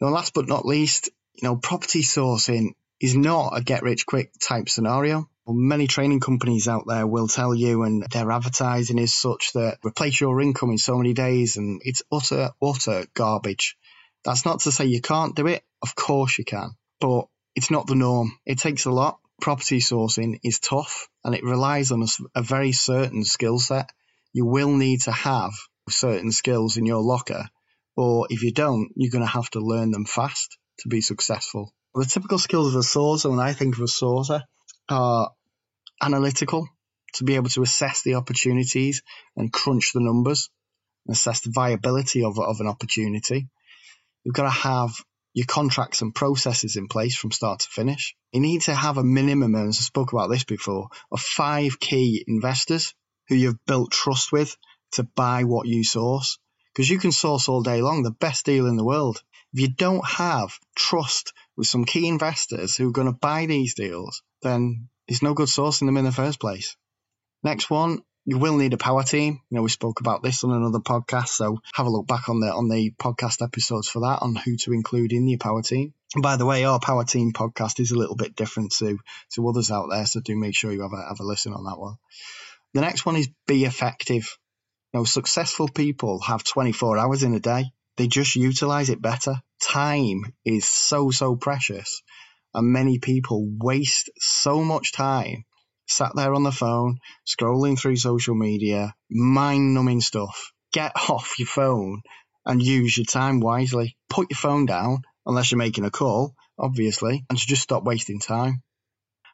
Now, 0.00 0.08
last 0.08 0.34
but 0.34 0.48
not 0.48 0.64
least, 0.64 1.08
you 1.34 1.48
know, 1.48 1.56
property 1.56 2.02
sourcing 2.02 2.74
is 3.00 3.16
not 3.16 3.56
a 3.56 3.62
get 3.62 3.82
rich 3.82 4.06
quick 4.06 4.32
type 4.40 4.68
scenario. 4.68 5.28
Many 5.46 5.88
training 5.88 6.20
companies 6.20 6.68
out 6.68 6.84
there 6.86 7.06
will 7.06 7.28
tell 7.28 7.54
you, 7.54 7.82
and 7.82 8.06
their 8.10 8.30
advertising 8.30 8.98
is 8.98 9.14
such 9.14 9.52
that 9.52 9.78
replace 9.84 10.18
your 10.18 10.40
income 10.40 10.70
in 10.70 10.78
so 10.78 10.96
many 10.96 11.12
days, 11.12 11.56
and 11.56 11.82
it's 11.84 12.02
utter, 12.10 12.50
utter 12.62 13.04
garbage. 13.14 13.76
That's 14.24 14.46
not 14.46 14.60
to 14.60 14.72
say 14.72 14.86
you 14.86 15.02
can't 15.02 15.36
do 15.36 15.46
it. 15.48 15.62
Of 15.84 15.94
course 15.94 16.38
you 16.38 16.46
can, 16.46 16.70
but 16.98 17.26
it's 17.54 17.70
not 17.70 17.86
the 17.86 17.94
norm. 17.94 18.38
It 18.46 18.58
takes 18.58 18.86
a 18.86 18.90
lot 18.90 19.18
property 19.38 19.80
sourcing 19.80 20.38
is 20.42 20.58
tough 20.58 21.06
and 21.22 21.34
it 21.34 21.44
relies 21.44 21.92
on 21.92 22.02
a, 22.02 22.06
a 22.34 22.42
very 22.42 22.72
certain 22.72 23.22
skill 23.22 23.58
set. 23.58 23.90
You 24.32 24.46
will 24.46 24.74
need 24.74 25.02
to 25.02 25.12
have 25.12 25.52
certain 25.90 26.32
skills 26.32 26.78
in 26.78 26.86
your 26.86 27.02
locker, 27.02 27.50
or 27.96 28.26
if 28.30 28.42
you 28.42 28.52
don't, 28.52 28.92
you're 28.96 29.10
going 29.10 29.24
to 29.24 29.30
have 29.30 29.50
to 29.50 29.60
learn 29.60 29.90
them 29.90 30.06
fast 30.06 30.56
to 30.78 30.88
be 30.88 31.02
successful. 31.02 31.74
The 31.94 32.06
typical 32.06 32.38
skills 32.38 32.74
of 32.74 32.80
a 32.80 32.82
sourcer, 32.82 33.28
when 33.28 33.38
I 33.38 33.52
think 33.52 33.76
of 33.76 33.82
a 33.82 33.86
sourcer, 33.86 34.42
are 34.88 35.30
analytical, 36.00 36.66
to 37.16 37.24
be 37.24 37.34
able 37.34 37.50
to 37.50 37.62
assess 37.62 38.02
the 38.02 38.14
opportunities 38.14 39.02
and 39.36 39.52
crunch 39.52 39.92
the 39.92 40.00
numbers, 40.00 40.48
and 41.06 41.14
assess 41.14 41.42
the 41.42 41.52
viability 41.54 42.24
of, 42.24 42.40
of 42.40 42.60
an 42.60 42.66
opportunity. 42.66 43.48
You've 44.24 44.34
got 44.34 44.44
to 44.44 44.50
have 44.50 44.94
your 45.34 45.46
contracts 45.46 46.00
and 46.00 46.14
processes 46.14 46.76
in 46.76 46.86
place 46.86 47.16
from 47.16 47.32
start 47.32 47.60
to 47.60 47.68
finish. 47.68 48.14
You 48.32 48.40
need 48.40 48.62
to 48.62 48.74
have 48.74 48.98
a 48.98 49.04
minimum, 49.04 49.54
as 49.56 49.78
I 49.78 49.82
spoke 49.82 50.12
about 50.12 50.30
this 50.30 50.44
before, 50.44 50.88
of 51.10 51.20
five 51.20 51.80
key 51.80 52.24
investors 52.26 52.94
who 53.28 53.34
you've 53.34 53.64
built 53.66 53.90
trust 53.90 54.30
with 54.30 54.56
to 54.92 55.02
buy 55.02 55.42
what 55.42 55.66
you 55.66 55.82
source. 55.82 56.38
Because 56.72 56.88
you 56.88 56.98
can 56.98 57.12
source 57.12 57.48
all 57.48 57.62
day 57.62 57.82
long 57.82 58.02
the 58.02 58.12
best 58.12 58.46
deal 58.46 58.66
in 58.66 58.76
the 58.76 58.84
world. 58.84 59.22
If 59.52 59.60
you 59.60 59.68
don't 59.68 60.06
have 60.06 60.58
trust 60.76 61.32
with 61.56 61.66
some 61.66 61.84
key 61.84 62.08
investors 62.08 62.76
who 62.76 62.88
are 62.88 62.92
going 62.92 63.06
to 63.06 63.12
buy 63.12 63.46
these 63.46 63.74
deals, 63.74 64.22
then 64.42 64.88
it's 65.08 65.22
no 65.22 65.34
good 65.34 65.48
sourcing 65.48 65.86
them 65.86 65.96
in 65.96 66.04
the 66.04 66.12
first 66.12 66.40
place. 66.40 66.76
Next 67.42 67.70
one, 67.70 68.02
you 68.24 68.38
will 68.38 68.56
need 68.56 68.72
a 68.72 68.78
power 68.78 69.02
team. 69.02 69.40
You 69.50 69.56
know, 69.56 69.62
we 69.62 69.68
spoke 69.68 70.00
about 70.00 70.22
this 70.22 70.44
on 70.44 70.52
another 70.52 70.78
podcast, 70.78 71.28
so 71.28 71.58
have 71.74 71.86
a 71.86 71.90
look 71.90 72.06
back 72.06 72.28
on 72.28 72.40
the 72.40 72.52
on 72.52 72.68
the 72.68 72.90
podcast 72.92 73.42
episodes 73.42 73.88
for 73.88 74.00
that 74.00 74.20
on 74.22 74.34
who 74.34 74.56
to 74.58 74.72
include 74.72 75.12
in 75.12 75.28
your 75.28 75.38
power 75.38 75.62
team. 75.62 75.92
And 76.14 76.22
by 76.22 76.36
the 76.36 76.46
way, 76.46 76.64
our 76.64 76.80
power 76.80 77.04
team 77.04 77.32
podcast 77.32 77.80
is 77.80 77.90
a 77.90 77.98
little 77.98 78.16
bit 78.16 78.34
different 78.34 78.72
to 78.78 78.98
to 79.34 79.48
others 79.48 79.70
out 79.70 79.88
there, 79.90 80.06
so 80.06 80.20
do 80.20 80.36
make 80.36 80.56
sure 80.56 80.72
you 80.72 80.82
have 80.82 80.92
a 80.92 81.08
have 81.08 81.20
a 81.20 81.24
listen 81.24 81.52
on 81.52 81.64
that 81.64 81.78
one. 81.78 81.96
The 82.72 82.80
next 82.80 83.04
one 83.04 83.16
is 83.16 83.28
be 83.46 83.64
effective. 83.64 84.36
You 84.92 85.00
know, 85.00 85.04
successful 85.04 85.68
people 85.68 86.20
have 86.20 86.44
24 86.44 86.98
hours 86.98 87.22
in 87.24 87.34
a 87.34 87.40
day. 87.40 87.72
They 87.96 88.06
just 88.06 88.36
utilize 88.36 88.90
it 88.90 89.02
better. 89.02 89.42
Time 89.60 90.22
is 90.44 90.64
so 90.66 91.10
so 91.10 91.36
precious, 91.36 92.02
and 92.54 92.72
many 92.72 92.98
people 92.98 93.46
waste 93.60 94.10
so 94.18 94.62
much 94.64 94.92
time 94.92 95.44
sat 95.86 96.12
there 96.14 96.34
on 96.34 96.42
the 96.42 96.52
phone, 96.52 96.98
scrolling 97.26 97.78
through 97.78 97.96
social 97.96 98.34
media, 98.34 98.94
mind 99.10 99.74
numbing 99.74 100.00
stuff. 100.00 100.52
Get 100.72 100.92
off 101.10 101.38
your 101.38 101.48
phone 101.48 102.02
and 102.46 102.62
use 102.62 102.96
your 102.96 103.06
time 103.06 103.40
wisely. 103.40 103.96
Put 104.08 104.30
your 104.30 104.36
phone 104.36 104.66
down, 104.66 105.02
unless 105.26 105.50
you're 105.50 105.58
making 105.58 105.84
a 105.84 105.90
call, 105.90 106.34
obviously, 106.58 107.24
and 107.28 107.38
just 107.38 107.62
stop 107.62 107.84
wasting 107.84 108.20
time. 108.20 108.62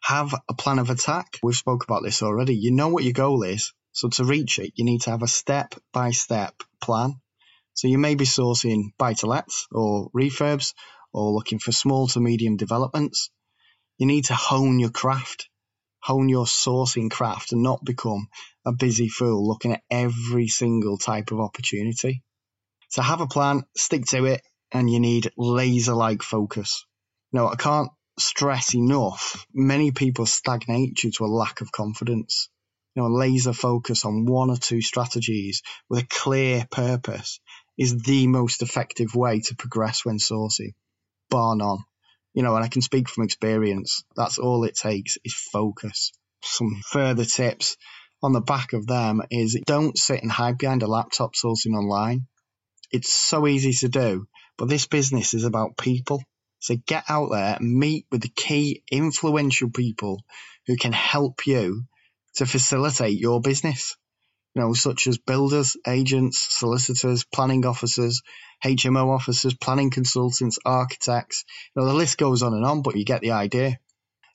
Have 0.02 0.35
a 0.49 0.54
plan 0.54 0.78
of 0.78 0.90
attack. 0.90 1.38
We've 1.42 1.57
spoke 1.57 1.85
about 1.85 2.02
this 2.02 2.23
already. 2.23 2.57
You 2.57 2.73
know 2.73 2.88
what 2.88 3.04
your 3.04 3.12
goal 3.12 3.42
is. 3.42 3.73
So 3.92 4.09
to 4.09 4.25
reach 4.25 4.59
it, 4.59 4.73
you 4.76 4.85
need 4.85 5.02
to 5.02 5.11
have 5.11 5.23
a 5.23 5.28
step 5.28 5.75
by 5.92 6.11
step 6.12 6.54
plan. 6.80 7.21
So 7.75 7.88
you 7.88 7.99
may 7.99 8.14
be 8.14 8.25
sourcing 8.25 8.92
buy 8.99 9.14
to 9.14 9.26
lets 9.26 9.66
or 9.73 10.11
refurbs 10.11 10.75
or 11.12 11.33
looking 11.33 11.59
for 11.59 11.73
small 11.73 12.07
to 12.09 12.21
medium 12.21 12.57
developments. 12.57 13.30
You 13.99 14.07
need 14.07 14.26
to 14.26 14.35
hone 14.35 14.78
your 14.78 14.90
craft 14.90 15.49
hone 16.02 16.28
your 16.28 16.47
sourcing 16.47 17.11
craft 17.11 17.52
and 17.52 17.62
not 17.62 17.85
become 17.85 18.28
a 18.64 18.73
busy 18.73 19.09
fool 19.09 19.47
looking 19.47 19.73
at 19.73 19.83
every 19.90 20.49
single 20.49 20.99
type 20.99 21.30
of 21.30 21.40
opportunity. 21.40 22.23
So 22.88 23.02
have 23.02 23.21
a 23.21 23.26
plan, 23.26 23.62
stick 23.76 24.07
to 24.07 24.25
it, 24.25 24.42
and 24.73 24.90
you 24.90 25.00
need 25.00 25.33
laser 25.37 25.95
like 25.95 26.23
focus. 26.23 26.85
No, 27.33 27.49
I 27.49 27.57
can't 27.57 27.90
stress 28.19 28.75
enough. 28.75 29.47
Many 29.52 29.92
people 29.92 30.26
stagnate 30.26 30.97
due 30.97 31.11
to 31.12 31.25
a 31.25 31.26
lack 31.26 31.61
of 31.61 31.73
confidence. 31.73 32.49
You 32.95 33.02
know, 33.02 33.09
laser 33.09 33.52
focus 33.52 34.04
on 34.04 34.26
one 34.26 34.50
or 34.50 34.57
two 34.57 34.83
strategies 34.83 35.62
with 35.88 36.02
a 36.04 36.07
clear 36.07 36.66
purpose 36.71 37.40
is 37.78 38.02
the 38.02 38.26
most 38.26 38.62
effective 38.62 39.14
way 39.14 39.40
to 39.40 39.54
progress 39.54 40.04
when 40.04 40.19
sourcing, 40.19 40.73
bar 41.30 41.54
none 41.57 41.85
you 42.35 42.43
know, 42.43 42.55
and 42.55 42.65
I 42.65 42.69
can 42.69 42.83
speak 42.83 43.09
from 43.09 43.25
experience. 43.25 44.05
That's 44.17 44.39
all 44.39 44.65
it 44.65 44.77
takes 44.77 45.19
is 45.25 45.35
focus. 45.35 46.13
Some 46.43 46.81
further 46.91 47.25
tips 47.25 47.77
on 48.23 48.33
the 48.33 48.41
back 48.41 48.73
of 48.73 48.87
them 48.87 49.23
is 49.31 49.61
don't 49.67 49.97
sit 49.97 50.23
and 50.23 50.31
hide 50.31 50.59
behind 50.59 50.83
a 50.83 50.87
laptop 50.87 51.35
sourcing 51.35 51.75
online. 51.75 52.27
It's 52.93 53.13
so 53.13 53.47
easy 53.47 53.73
to 53.73 53.89
do, 53.89 54.27
but 54.59 54.69
this 54.69 54.87
business 54.87 55.35
is 55.35 55.45
about 55.45 55.77
people. 55.77 56.23
So 56.59 56.77
get 56.87 57.05
out 57.09 57.31
there 57.31 57.57
and 57.59 57.79
meet 57.79 58.07
with 58.11 58.21
the 58.21 58.29
key 58.29 58.83
influential 58.91 59.71
people 59.71 60.23
who 60.67 60.77
can 60.77 60.93
help 60.93 61.47
you 61.47 61.85
to 62.37 62.47
facilitate 62.47 63.19
your 63.19 63.41
business. 63.41 63.97
You 64.54 64.62
know, 64.62 64.73
such 64.73 65.07
as 65.07 65.19
builders, 65.19 65.76
agents, 65.87 66.38
solicitors, 66.38 67.25
planning 67.25 67.64
officers, 67.64 68.23
HMO 68.64 69.14
officers, 69.14 69.54
planning 69.54 69.90
consultants, 69.90 70.59
architects. 70.64 71.45
You 71.75 71.83
know, 71.83 71.88
the 71.88 71.95
list 71.95 72.19
goes 72.19 72.42
on 72.42 72.54
and 72.54 72.64
on, 72.64 72.83
but 72.83 72.97
you 72.97 73.04
get 73.04 73.21
the 73.21 73.30
idea. 73.33 73.78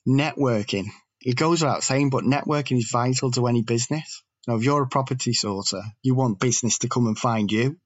Networking. 0.07 0.85
It 1.21 1.35
goes 1.35 1.61
without 1.61 1.83
saying, 1.83 2.11
but 2.11 2.23
networking 2.23 2.77
is 2.77 2.89
vital 2.91 3.31
to 3.31 3.47
any 3.47 3.61
business. 3.61 4.23
Now, 4.47 4.55
if 4.55 4.63
you're 4.63 4.83
a 4.83 4.87
property 4.87 5.31
sourcer, 5.31 5.81
you 6.03 6.13
want 6.13 6.39
business 6.39 6.79
to 6.79 6.87
come 6.87 7.07
and 7.07 7.17
find 7.17 7.51
you 7.51 7.77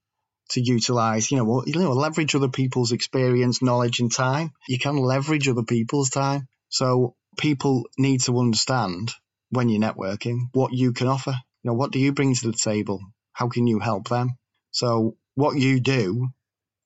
to 0.50 0.60
utilize, 0.60 1.30
you 1.30 1.38
know, 1.38 1.64
you 1.66 1.74
know, 1.78 1.92
leverage 1.92 2.34
other 2.34 2.48
people's 2.48 2.92
experience, 2.92 3.62
knowledge, 3.62 4.00
and 4.00 4.12
time. 4.12 4.52
You 4.68 4.78
can 4.78 4.96
leverage 4.96 5.48
other 5.48 5.62
people's 5.62 6.10
time. 6.10 6.48
So 6.68 7.14
people 7.38 7.84
need 7.98 8.22
to 8.22 8.38
understand 8.38 9.12
when 9.50 9.68
you're 9.68 9.80
networking 9.80 10.48
what 10.52 10.72
you 10.72 10.92
can 10.92 11.08
offer. 11.08 11.34
Know, 11.62 11.74
what 11.74 11.92
do 11.92 11.98
you 11.98 12.12
bring 12.12 12.34
to 12.34 12.50
the 12.50 12.56
table? 12.56 13.00
How 13.32 13.48
can 13.48 13.66
you 13.66 13.78
help 13.80 14.08
them? 14.08 14.36
So 14.70 15.16
what 15.34 15.56
you 15.56 15.80
do 15.80 16.28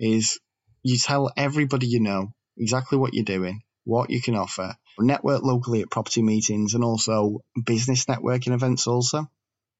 is 0.00 0.38
you 0.82 0.98
tell 0.98 1.32
everybody 1.36 1.86
you 1.86 2.00
know 2.00 2.32
exactly 2.56 2.98
what 2.98 3.14
you're 3.14 3.24
doing, 3.24 3.62
what 3.84 4.10
you 4.10 4.20
can 4.20 4.34
offer, 4.34 4.76
network 4.98 5.42
locally 5.42 5.82
at 5.82 5.90
property 5.90 6.22
meetings 6.22 6.74
and 6.74 6.84
also 6.84 7.40
business 7.64 8.04
networking 8.06 8.52
events 8.52 8.86
also. 8.86 9.28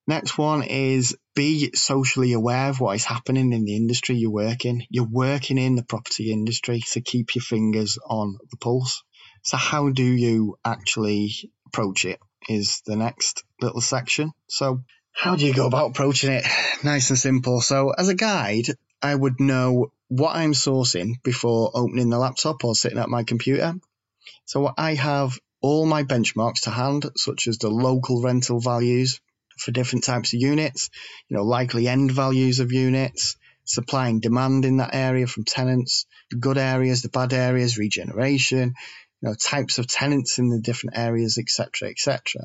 Next 0.07 0.37
one 0.37 0.63
is 0.63 1.17
be 1.35 1.71
socially 1.75 2.35
aware 2.35 2.69
of 2.69 2.79
what 2.79 2.95
is 2.95 3.05
happening 3.05 3.53
in 3.53 3.65
the 3.65 3.77
industry 3.77 4.17
you 4.17 4.31
work 4.31 4.67
in. 4.67 4.85
You're 4.91 5.09
working 5.09 5.57
in 5.57 5.77
the 5.77 5.83
property 5.83 6.31
industry, 6.31 6.81
so 6.81 7.01
keep 7.01 7.35
your 7.35 7.43
fingers 7.43 7.99
on 8.07 8.37
the 8.51 8.59
pulse. 8.59 9.03
So 9.43 9.57
how 9.57 9.91
do 9.91 10.05
you 10.05 10.59
actually 10.65 11.33
approach 11.67 12.05
it 12.05 12.21
is 12.49 12.83
the 12.87 12.97
next 12.97 13.45
little 13.61 13.81
section. 13.81 14.33
So 14.49 14.83
how 15.15 15.37
do 15.37 15.47
you 15.47 15.55
go 15.55 15.67
about 15.67 15.91
approaching 15.91 16.33
it? 16.33 16.45
Nice 16.83 17.09
and 17.11 17.19
simple. 17.19 17.61
So, 17.61 17.91
as 17.91 18.09
a 18.09 18.15
guide, 18.15 18.67
I 19.01 19.15
would 19.15 19.41
know 19.41 19.93
what 20.09 20.35
I'm 20.35 20.53
sourcing 20.53 21.23
before 21.23 21.71
opening 21.73 22.11
the 22.11 22.19
laptop 22.19 22.65
or 22.65 22.75
sitting 22.75 22.99
at 22.99 23.09
my 23.09 23.23
computer. 23.23 23.75
So, 24.45 24.75
I 24.77 24.95
have 24.95 25.39
all 25.63 25.87
my 25.87 26.03
benchmarks 26.03 26.63
to 26.63 26.71
hand, 26.71 27.07
such 27.17 27.47
as 27.47 27.59
the 27.59 27.71
local 27.71 28.23
rental 28.23 28.61
values 28.61 29.21
for 29.57 29.71
different 29.71 30.05
types 30.05 30.35
of 30.35 30.41
units, 30.41 30.91
you 31.29 31.37
know, 31.37 31.45
likely 31.45 31.87
end 31.87 32.11
values 32.11 32.59
of 32.59 32.73
units, 32.73 33.37
supply 33.65 34.09
and 34.09 34.21
demand 34.21 34.65
in 34.65 34.79
that 34.79 34.95
area 34.95 35.27
from 35.27 35.45
tenants, 35.45 36.07
the 36.31 36.37
good 36.37 36.59
areas, 36.59 37.03
the 37.03 37.09
bad 37.09 37.33
areas, 37.33 37.79
regeneration, 37.79 38.75
know, 39.25 39.35
types 39.35 39.79
of 39.79 39.87
tenants 39.87 40.39
in 40.39 40.49
the 40.49 40.61
different 40.61 40.97
areas, 40.97 41.39
etc., 41.39 41.91
etc. 41.91 42.43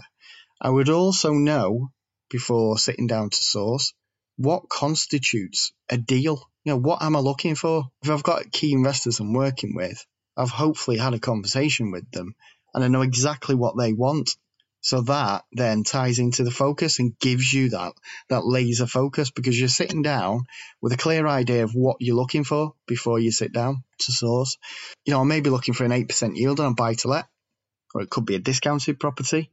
I 0.62 0.69
would 0.69 0.89
also 0.89 1.33
know 1.33 1.91
before 2.29 2.77
sitting 2.77 3.07
down 3.07 3.29
to 3.29 3.38
source 3.38 3.93
what 4.38 4.69
constitutes 4.69 5.71
a 5.89 5.98
deal. 5.98 6.41
You 6.63 6.74
know, 6.74 6.79
what 6.79 7.01
am 7.01 7.15
I 7.15 7.19
looking 7.19 7.55
for? 7.55 7.89
If 8.03 8.09
I've 8.09 8.24
got 8.24 8.51
key 8.51 8.74
investors 8.74 9.19
I'm 9.19 9.33
working 9.33 9.75
with, 9.75 10.05
I've 10.38 10.50
hopefully 10.50 10.98
had 10.98 11.13
a 11.13 11.19
conversation 11.19 11.91
with 11.91 12.09
them 12.12 12.36
and 12.74 12.83
I 12.83 12.88
know 12.88 13.01
exactly 13.01 13.55
what 13.55 13.77
they 13.77 13.93
want. 13.93 14.36
So 14.81 15.01
that 15.01 15.43
then 15.51 15.83
ties 15.83 16.19
into 16.19 16.43
the 16.43 16.51
focus 16.51 17.00
and 17.00 17.17
gives 17.19 17.51
you 17.51 17.69
that 17.71 17.93
that 18.29 18.45
laser 18.45 18.88
focus 18.88 19.29
because 19.29 19.59
you're 19.59 19.67
sitting 19.67 20.01
down 20.01 20.43
with 20.81 20.93
a 20.93 20.98
clear 20.98 21.27
idea 21.27 21.63
of 21.63 21.71
what 21.74 21.98
you're 22.00 22.15
looking 22.15 22.43
for 22.45 22.74
before 22.88 23.19
you 23.19 23.31
sit 23.31 23.51
down 23.51 23.83
to 24.00 24.12
source. 24.12 24.57
You 25.05 25.13
know, 25.13 25.21
I 25.21 25.25
may 25.25 25.41
be 25.41 25.50
looking 25.50 25.74
for 25.74 25.83
an 25.83 25.91
eight 25.91 26.07
percent 26.07 26.38
yield 26.38 26.59
on 26.59 26.71
a 26.71 26.75
buy 26.75 26.93
to 26.95 27.09
let, 27.09 27.25
or 27.93 28.01
it 28.01 28.09
could 28.09 28.25
be 28.25 28.36
a 28.36 28.39
discounted 28.39 29.00
property 29.00 29.51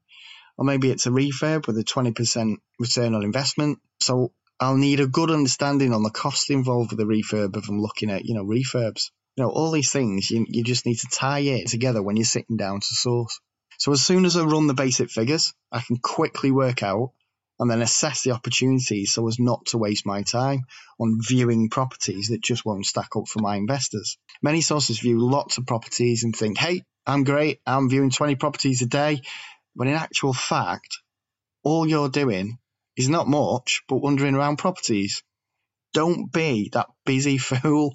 or 0.56 0.64
maybe 0.64 0.90
it's 0.90 1.06
a 1.06 1.10
refurb 1.10 1.66
with 1.66 1.78
a 1.78 1.84
20% 1.84 2.56
return 2.78 3.14
on 3.14 3.22
investment. 3.22 3.78
So 4.00 4.32
I'll 4.58 4.76
need 4.76 5.00
a 5.00 5.06
good 5.06 5.30
understanding 5.30 5.92
on 5.92 6.02
the 6.02 6.10
cost 6.10 6.50
involved 6.50 6.92
with 6.92 6.98
the 6.98 7.04
refurb 7.04 7.56
if 7.56 7.68
I'm 7.68 7.80
looking 7.80 8.10
at, 8.10 8.24
you 8.24 8.34
know, 8.34 8.44
refurbs. 8.44 9.10
You 9.36 9.44
know, 9.44 9.50
all 9.50 9.70
these 9.70 9.92
things, 9.92 10.30
you, 10.30 10.46
you 10.48 10.64
just 10.64 10.86
need 10.86 10.96
to 10.96 11.08
tie 11.12 11.40
it 11.40 11.68
together 11.68 12.02
when 12.02 12.16
you're 12.16 12.24
sitting 12.24 12.56
down 12.56 12.80
to 12.80 12.86
source. 12.86 13.38
So 13.78 13.92
as 13.92 14.04
soon 14.04 14.24
as 14.24 14.36
I 14.36 14.44
run 14.44 14.66
the 14.66 14.74
basic 14.74 15.10
figures, 15.10 15.54
I 15.70 15.80
can 15.80 15.96
quickly 15.98 16.50
work 16.50 16.82
out 16.82 17.12
and 17.58 17.70
then 17.70 17.82
assess 17.82 18.22
the 18.22 18.32
opportunities 18.32 19.12
so 19.12 19.26
as 19.28 19.38
not 19.38 19.64
to 19.66 19.78
waste 19.78 20.06
my 20.06 20.22
time 20.22 20.64
on 21.00 21.18
viewing 21.20 21.70
properties 21.70 22.28
that 22.28 22.42
just 22.42 22.64
won't 22.64 22.86
stack 22.86 23.16
up 23.16 23.28
for 23.28 23.40
my 23.40 23.56
investors. 23.56 24.18
Many 24.42 24.60
sources 24.60 24.98
view 24.98 25.18
lots 25.18 25.58
of 25.58 25.66
properties 25.66 26.24
and 26.24 26.34
think, 26.36 26.58
hey, 26.58 26.82
I'm 27.06 27.24
great, 27.24 27.60
I'm 27.66 27.88
viewing 27.88 28.10
20 28.10 28.34
properties 28.34 28.82
a 28.82 28.86
day. 28.86 29.22
When 29.74 29.88
in 29.88 29.94
actual 29.94 30.32
fact, 30.32 30.98
all 31.62 31.86
you're 31.86 32.08
doing 32.08 32.58
is 32.96 33.08
not 33.08 33.28
much 33.28 33.82
but 33.88 33.96
wandering 33.96 34.34
around 34.34 34.56
properties. 34.56 35.22
Don't 35.92 36.30
be 36.30 36.70
that 36.72 36.88
busy 37.04 37.38
fool. 37.38 37.94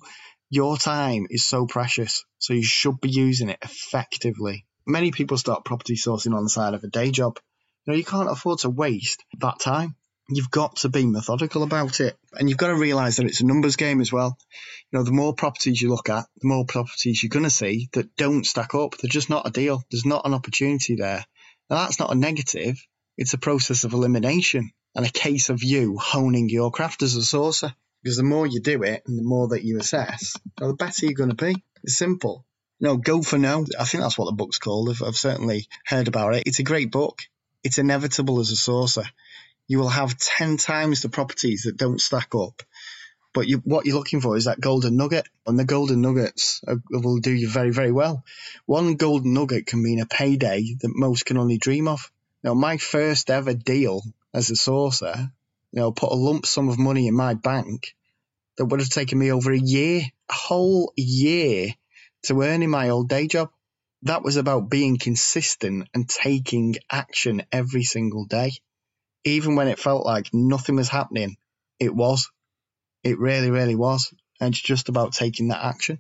Your 0.50 0.78
time 0.78 1.28
is 1.30 1.46
so 1.46 1.66
precious, 1.66 2.26
so 2.40 2.54
you 2.54 2.64
should 2.64 3.00
be 3.00 3.10
using 3.10 3.50
it 3.50 3.60
effectively. 3.62 4.66
Many 4.92 5.12
people 5.12 5.38
start 5.38 5.64
property 5.64 5.96
sourcing 5.96 6.36
on 6.36 6.44
the 6.44 6.50
side 6.50 6.74
of 6.74 6.84
a 6.84 6.88
day 6.88 7.12
job. 7.12 7.40
You 7.86 7.94
know, 7.94 7.98
you 7.98 8.04
can't 8.04 8.30
afford 8.30 8.60
to 8.60 8.70
waste 8.70 9.24
that 9.40 9.58
time. 9.62 9.96
You've 10.28 10.52
got 10.52 10.76
to 10.78 10.90
be 10.90 11.06
methodical 11.06 11.64
about 11.64 12.02
it. 12.02 12.18
And 12.34 12.50
you've 12.50 12.58
got 12.58 12.68
to 12.68 12.76
realize 12.76 13.16
that 13.16 13.26
it's 13.26 13.40
a 13.40 13.46
numbers 13.46 13.78
game 13.78 14.02
as 14.02 14.12
well. 14.12 14.38
You 14.92 15.00
know, 15.00 15.06
the 15.06 15.14
more 15.14 15.34
properties 15.34 15.82
you 15.82 15.90
look 15.90 16.10
at, 16.10 16.26
the 16.42 16.48
more 16.50 16.66
properties 16.66 17.24
you're 17.24 17.30
going 17.30 17.46
to 17.46 17.50
see 17.50 17.88
that 17.94 18.18
don't 18.18 18.46
stack 18.46 18.76
up. 18.76 18.98
They're 18.98 19.08
just 19.08 19.30
not 19.30 19.48
a 19.48 19.52
deal. 19.52 19.82
There's 19.90 20.06
not 20.06 20.26
an 20.26 20.34
opportunity 20.34 20.96
there. 20.96 21.26
And 21.70 21.80
that's 21.80 22.00
not 22.00 22.12
a 22.12 22.16
negative. 22.16 22.78
It's 23.18 23.34
a 23.34 23.38
process 23.38 23.86
of 23.86 23.94
elimination 23.94 24.72
and 24.94 25.06
a 25.06 25.10
case 25.10 25.48
of 25.48 25.64
you 25.64 25.98
honing 26.00 26.50
your 26.50 26.70
craft 26.70 27.02
as 27.02 27.16
a 27.16 27.22
sourcer. 27.22 27.74
Because 28.04 28.18
the 28.18 28.24
more 28.24 28.46
you 28.46 28.60
do 28.60 28.84
it 28.84 29.04
and 29.08 29.18
the 29.18 29.24
more 29.24 29.48
that 29.50 29.64
you 29.64 29.80
assess, 29.80 30.36
the 30.58 30.74
better 30.74 31.06
you're 31.06 31.16
going 31.16 31.30
to 31.30 31.46
be. 31.46 31.56
It's 31.84 31.96
simple. 31.96 32.46
Know, 32.82 32.98
go 32.98 33.22
for 33.22 33.38
no. 33.38 33.66
I 33.80 33.86
think 33.86 34.04
that's 34.04 34.18
what 34.18 34.26
the 34.26 34.32
book's 34.36 34.58
called. 34.58 34.90
I've, 34.90 35.04
I've 35.04 35.16
certainly 35.16 35.68
heard 35.86 36.08
about 36.08 36.36
it. 36.36 36.44
It's 36.48 36.60
a 36.60 36.64
great 36.64 36.92
book. 36.92 37.22
It's 37.64 37.78
inevitable 37.78 38.40
as 38.40 38.52
a 38.52 38.56
sourcer 38.56 39.06
you 39.72 39.80
will 39.80 39.88
have 39.88 40.18
10 40.18 40.58
times 40.58 41.02
the 41.02 41.08
properties 41.08 41.64
that 41.64 41.78
don't 41.78 42.02
stack 42.02 42.36
up. 42.36 42.62
But 43.34 43.48
you, 43.48 43.60
what 43.64 43.86
you're 43.86 43.96
looking 43.96 44.20
for 44.20 44.36
is 44.36 44.44
that 44.44 44.60
golden 44.60 44.98
nugget, 44.98 45.30
and 45.48 45.58
the 45.58 45.64
golden 45.64 46.02
nuggets 46.02 46.60
are, 46.68 46.82
will 46.90 47.20
do 47.20 47.32
you 47.32 47.48
very, 47.48 47.72
very 47.72 47.94
well. 47.94 48.26
One 48.66 48.96
golden 48.96 49.34
nugget 49.34 49.68
can 49.68 49.82
mean 49.82 50.02
a 50.02 50.06
payday 50.06 50.76
that 50.82 50.92
most 50.94 51.26
can 51.26 51.38
only 51.38 51.58
dream 51.58 51.88
of. 51.88 52.12
Now, 52.44 52.54
my 52.54 52.76
first 52.76 53.30
ever 53.30 53.54
deal 53.54 54.02
as 54.34 54.50
a 54.50 54.56
sourcer, 54.56 55.32
you 55.72 55.80
know, 55.80 55.94
put 55.94 56.12
a 56.12 56.16
lump 56.16 56.46
sum 56.46 56.68
of 56.68 56.78
money 56.78 57.08
in 57.08 57.16
my 57.16 57.34
bank 57.34 57.96
that 58.58 58.66
would 58.66 58.82
have 58.82 58.90
taken 58.90 59.18
me 59.18 59.32
over 59.32 59.54
a 59.54 59.58
year, 59.58 60.02
a 60.30 60.34
whole 60.34 60.92
year 60.98 61.74
to 62.24 62.42
earning 62.42 62.70
my 62.70 62.90
old 62.90 63.10
day 63.10 63.28
job. 63.28 63.50
That 64.04 64.24
was 64.24 64.38
about 64.38 64.70
being 64.70 64.98
consistent 64.98 65.88
and 65.94 66.10
taking 66.10 66.76
action 66.92 67.44
every 67.52 67.84
single 67.84 68.26
day 68.26 68.52
even 69.24 69.56
when 69.56 69.68
it 69.68 69.80
felt 69.80 70.06
like 70.06 70.34
nothing 70.34 70.76
was 70.76 70.90
happening, 70.90 71.38
it 71.80 71.94
was. 71.94 72.30
It 73.04 73.20
really, 73.20 73.52
really 73.52 73.76
was. 73.76 74.14
And 74.40 74.54
it's 74.54 74.62
just 74.62 74.90
about 74.90 75.14
taking 75.14 75.50
that 75.50 75.64
action. 75.64 76.00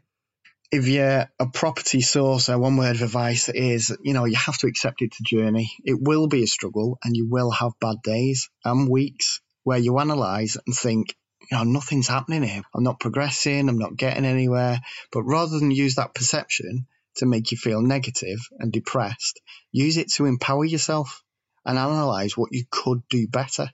If 0.71 0.87
you're 0.87 1.29
a 1.39 1.47
property 1.47 1.99
sourcer, 1.99 2.59
one 2.59 2.77
word 2.77 2.95
of 2.95 3.01
advice 3.01 3.49
is, 3.49 3.95
you 4.01 4.13
know, 4.13 4.25
you 4.25 4.37
have 4.37 4.57
to 4.59 4.67
accept 4.67 5.01
it's 5.01 5.19
a 5.19 5.23
journey. 5.23 5.71
It 5.83 5.97
will 5.99 6.27
be 6.27 6.43
a 6.43 6.47
struggle 6.47 6.97
and 7.03 7.15
you 7.15 7.27
will 7.27 7.51
have 7.51 7.73
bad 7.81 7.97
days 8.03 8.49
and 8.63 8.89
weeks 8.89 9.41
where 9.63 9.77
you 9.77 9.99
analyze 9.99 10.57
and 10.65 10.75
think, 10.75 11.15
you 11.51 11.57
know, 11.57 11.63
nothing's 11.63 12.07
happening 12.07 12.43
here. 12.43 12.63
I'm 12.73 12.83
not 12.83 12.99
progressing. 12.99 13.67
I'm 13.67 13.77
not 13.77 13.97
getting 13.97 14.25
anywhere. 14.25 14.79
But 15.11 15.23
rather 15.23 15.59
than 15.59 15.69
use 15.69 15.95
that 15.95 16.15
perception 16.15 16.87
to 17.17 17.25
make 17.25 17.51
you 17.51 17.57
feel 17.57 17.81
negative 17.81 18.39
and 18.57 18.71
depressed, 18.71 19.41
use 19.71 19.97
it 19.97 20.11
to 20.13 20.25
empower 20.25 20.63
yourself 20.63 21.23
and 21.65 21.77
analyze 21.77 22.37
what 22.37 22.53
you 22.53 22.63
could 22.71 23.01
do 23.09 23.27
better. 23.27 23.69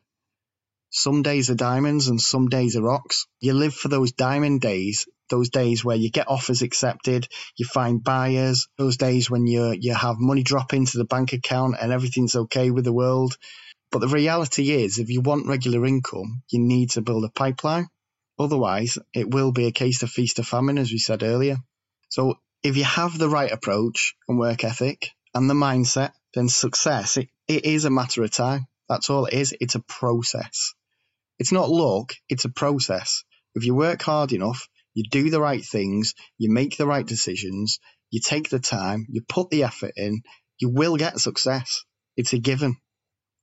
Some 0.90 1.22
days 1.22 1.52
are 1.52 1.56
diamonds 1.56 2.08
and 2.08 2.20
some 2.20 2.48
days 2.48 2.76
are 2.76 2.82
rocks. 2.82 3.28
You 3.42 3.54
live 3.54 3.76
for 3.76 3.90
those 3.90 4.14
diamond 4.14 4.62
days, 4.62 5.06
those 5.30 5.50
days 5.50 5.86
where 5.86 5.98
you 5.98 6.10
get 6.10 6.30
offers 6.30 6.64
accepted, 6.64 7.28
you 7.58 7.66
find 7.66 8.04
buyers, 8.04 8.68
those 8.78 8.98
days 8.98 9.30
when 9.30 9.46
you 9.46 9.76
you 9.80 9.94
have 9.94 10.16
money 10.18 10.44
drop 10.44 10.74
into 10.74 10.98
the 10.98 11.06
bank 11.06 11.34
account 11.34 11.76
and 11.80 11.92
everything's 11.92 12.36
okay 12.36 12.72
with 12.72 12.86
the 12.86 12.94
world. 12.94 13.38
But 13.91 14.00
the 14.00 14.08
reality 14.08 14.72
is 14.72 15.00
if 15.00 15.10
you 15.10 15.22
want 15.22 15.48
regular 15.48 15.86
income, 15.86 16.44
you 16.50 16.60
need 16.60 16.91
to 16.91 17.01
build 17.01 17.25
a 17.25 17.29
pipeline. 17.29 17.88
Otherwise, 18.39 18.98
it 19.13 19.29
will 19.34 19.51
be 19.51 19.65
a 19.67 19.72
case 19.72 20.03
of 20.03 20.10
feast 20.10 20.39
or 20.39 20.44
famine, 20.44 20.77
as 20.77 20.91
we 20.91 20.98
said 21.00 21.24
earlier. 21.24 21.58
So 22.10 22.39
if 22.63 22.77
you 22.77 22.84
have 22.84 23.17
the 23.17 23.29
right 23.29 23.51
approach 23.51 24.15
and 24.27 24.38
work 24.38 24.63
ethic 24.63 25.12
and 25.34 25.50
the 25.50 25.53
mindset, 25.53 26.12
then 26.34 26.50
success, 26.50 27.17
it 27.17 27.29
it 27.48 27.65
is 27.65 27.86
a 27.86 27.89
matter 27.89 28.24
of 28.24 28.32
time. 28.32 28.67
That's 28.89 29.10
all 29.10 29.25
it 29.25 29.34
is. 29.34 29.56
It's 29.60 29.75
a 29.75 29.79
process. 29.79 30.74
It's 31.39 31.51
not 31.51 31.70
luck, 31.70 32.13
it's 32.29 32.46
a 32.46 32.50
process. 32.50 33.24
If 33.56 33.65
you 33.65 33.75
work 33.75 34.01
hard 34.01 34.34
enough, 34.34 34.67
you 34.94 35.03
do 35.10 35.29
the 35.29 35.41
right 35.41 35.63
things, 35.63 36.15
you 36.38 36.51
make 36.51 36.77
the 36.77 36.88
right 36.88 37.06
decisions, 37.06 37.79
you 38.10 38.20
take 38.20 38.50
the 38.50 38.60
time, 38.60 39.06
you 39.10 39.22
put 39.22 39.50
the 39.50 39.63
effort 39.63 39.94
in, 39.96 40.22
you 40.60 40.70
will 40.70 40.98
get 40.98 41.20
success. 41.20 41.84
It's 42.15 42.34
a 42.34 42.39
given. 42.39 42.77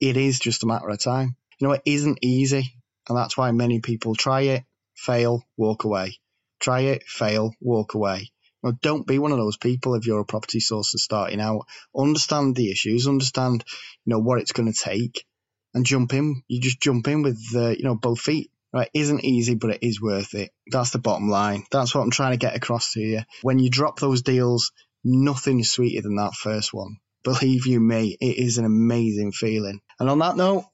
It 0.05 0.19
is 0.19 0.39
just 0.39 0.63
a 0.63 0.67
matter 0.67 0.91
of 0.91 0.99
time. 0.99 1.35
You 1.59 1.67
know, 1.67 1.73
it 1.73 1.83
isn't 1.87 2.19
easy. 2.21 2.75
And 3.09 3.17
that's 3.17 3.39
why 3.39 3.53
many 3.53 3.81
people 3.81 4.15
try 4.15 4.43
it, 4.43 4.65
fail, 4.95 5.43
walk 5.57 5.85
away. 5.85 6.19
Try 6.61 6.81
it, 6.81 7.05
fail, 7.05 7.55
walk 7.59 7.95
away. 7.95 8.31
Well, 8.63 8.79
don't 8.83 9.07
be 9.07 9.19
one 9.19 9.33
of 9.33 9.39
those 9.39 9.57
people 9.57 9.95
if 9.95 10.07
you're 10.07 10.21
a 10.21 10.27
property 10.27 10.59
sourcer 10.59 10.99
starting 10.99 11.41
out. 11.41 11.65
Understand 11.97 12.55
the 12.55 12.71
issues, 12.71 13.09
understand, 13.09 13.65
you 14.05 14.11
know, 14.11 14.19
what 14.19 14.41
it's 14.41 14.53
going 14.53 14.71
to 14.71 14.79
take 14.79 15.25
and 15.73 15.87
jump 15.87 16.13
in. 16.13 16.43
You 16.49 16.61
just 16.61 16.83
jump 16.83 17.09
in 17.09 17.23
with, 17.23 17.43
uh, 17.55 17.71
you 17.71 17.85
know, 17.85 17.95
both 17.95 18.21
feet. 18.21 18.51
Right, 18.75 18.91
isn't 18.93 19.25
easy, 19.25 19.55
but 19.55 19.71
it 19.71 19.83
is 19.83 20.03
worth 20.03 20.35
it. 20.35 20.51
That's 20.67 20.91
the 20.91 20.99
bottom 20.99 21.31
line. 21.31 21.65
That's 21.71 21.95
what 21.95 22.03
I'm 22.03 22.11
trying 22.11 22.33
to 22.33 22.45
get 22.45 22.57
across 22.57 22.93
to 22.93 23.01
you. 23.01 23.21
When 23.41 23.59
you 23.59 23.71
drop 23.71 24.01
those 24.01 24.21
deals, 24.21 24.71
nothing 25.03 25.61
is 25.61 25.71
sweeter 25.71 26.03
than 26.03 26.17
that 26.17 26.35
first 26.35 26.75
one. 26.75 26.99
Believe 27.23 27.67
you 27.67 27.81
me, 27.81 28.19
it 28.21 28.37
is 28.37 28.59
an 28.59 28.67
amazing 28.67 29.33
feeling. 29.33 29.81
And 29.99 30.11
on 30.11 30.19
that 30.21 30.37
note, 30.37 30.65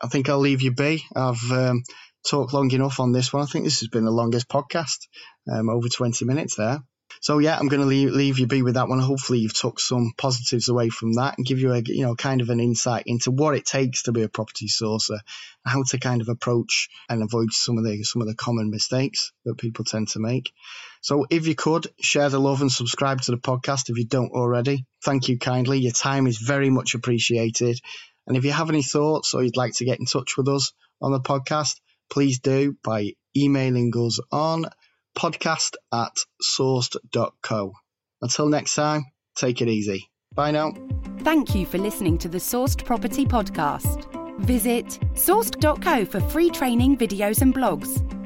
I 0.00 0.08
think 0.08 0.28
I'll 0.28 0.38
leave 0.38 0.62
you 0.62 0.72
be. 0.72 1.04
I've 1.14 1.50
um, 1.50 1.82
talked 2.28 2.52
long 2.52 2.70
enough 2.72 3.00
on 3.00 3.12
this 3.12 3.32
one. 3.32 3.42
I 3.42 3.46
think 3.46 3.64
this 3.64 3.80
has 3.80 3.88
been 3.88 4.04
the 4.04 4.10
longest 4.10 4.48
podcast, 4.48 5.06
um, 5.50 5.70
over 5.70 5.88
20 5.88 6.24
minutes 6.24 6.56
there. 6.56 6.82
So 7.20 7.38
yeah, 7.38 7.56
I'm 7.56 7.68
going 7.68 7.82
to 7.82 7.86
leave, 7.86 8.10
leave 8.10 8.38
you 8.38 8.46
be 8.46 8.62
with 8.62 8.74
that 8.74 8.88
one. 8.88 8.98
Hopefully, 8.98 9.40
you've 9.40 9.54
took 9.54 9.78
some 9.78 10.12
positives 10.16 10.68
away 10.68 10.88
from 10.88 11.12
that 11.14 11.36
and 11.36 11.46
give 11.46 11.60
you 11.60 11.72
a 11.72 11.80
you 11.80 12.02
know 12.02 12.14
kind 12.14 12.40
of 12.40 12.50
an 12.50 12.58
insight 12.58 13.04
into 13.06 13.30
what 13.30 13.54
it 13.54 13.66
takes 13.66 14.04
to 14.04 14.12
be 14.12 14.22
a 14.22 14.28
property 14.28 14.66
sourcer, 14.66 15.18
how 15.64 15.82
to 15.90 15.98
kind 15.98 16.20
of 16.20 16.28
approach 16.28 16.88
and 17.08 17.22
avoid 17.22 17.52
some 17.52 17.78
of 17.78 17.84
the 17.84 18.02
some 18.02 18.22
of 18.22 18.28
the 18.28 18.34
common 18.34 18.70
mistakes 18.70 19.32
that 19.44 19.58
people 19.58 19.84
tend 19.84 20.08
to 20.08 20.20
make. 20.20 20.52
So 21.00 21.26
if 21.30 21.46
you 21.46 21.54
could 21.54 21.88
share 22.00 22.28
the 22.28 22.40
love 22.40 22.60
and 22.60 22.72
subscribe 22.72 23.20
to 23.22 23.32
the 23.32 23.36
podcast 23.36 23.90
if 23.90 23.98
you 23.98 24.04
don't 24.04 24.32
already, 24.32 24.86
thank 25.04 25.28
you 25.28 25.38
kindly. 25.38 25.78
Your 25.78 25.92
time 25.92 26.26
is 26.26 26.38
very 26.38 26.70
much 26.70 26.94
appreciated. 26.94 27.80
And 28.26 28.36
if 28.36 28.44
you 28.44 28.52
have 28.52 28.68
any 28.68 28.82
thoughts 28.82 29.34
or 29.34 29.42
you'd 29.42 29.56
like 29.56 29.74
to 29.74 29.84
get 29.84 29.98
in 29.98 30.06
touch 30.06 30.36
with 30.36 30.48
us 30.48 30.72
on 31.00 31.12
the 31.12 31.20
podcast, 31.20 31.80
please 32.10 32.38
do 32.38 32.76
by 32.84 33.12
emailing 33.36 33.92
us 33.96 34.20
on 34.30 34.66
podcast 35.16 35.74
at 35.92 36.16
sourced.co. 36.42 37.72
Until 38.20 38.48
next 38.48 38.74
time, 38.74 39.04
take 39.36 39.60
it 39.60 39.68
easy. 39.68 40.08
Bye 40.34 40.52
now. 40.52 40.72
Thank 41.20 41.54
you 41.54 41.66
for 41.66 41.78
listening 41.78 42.18
to 42.18 42.28
the 42.28 42.38
Sourced 42.38 42.84
Property 42.84 43.26
Podcast. 43.26 44.08
Visit 44.40 44.86
sourced.co 45.14 46.04
for 46.04 46.20
free 46.20 46.50
training, 46.50 46.96
videos, 46.96 47.42
and 47.42 47.54
blogs. 47.54 48.21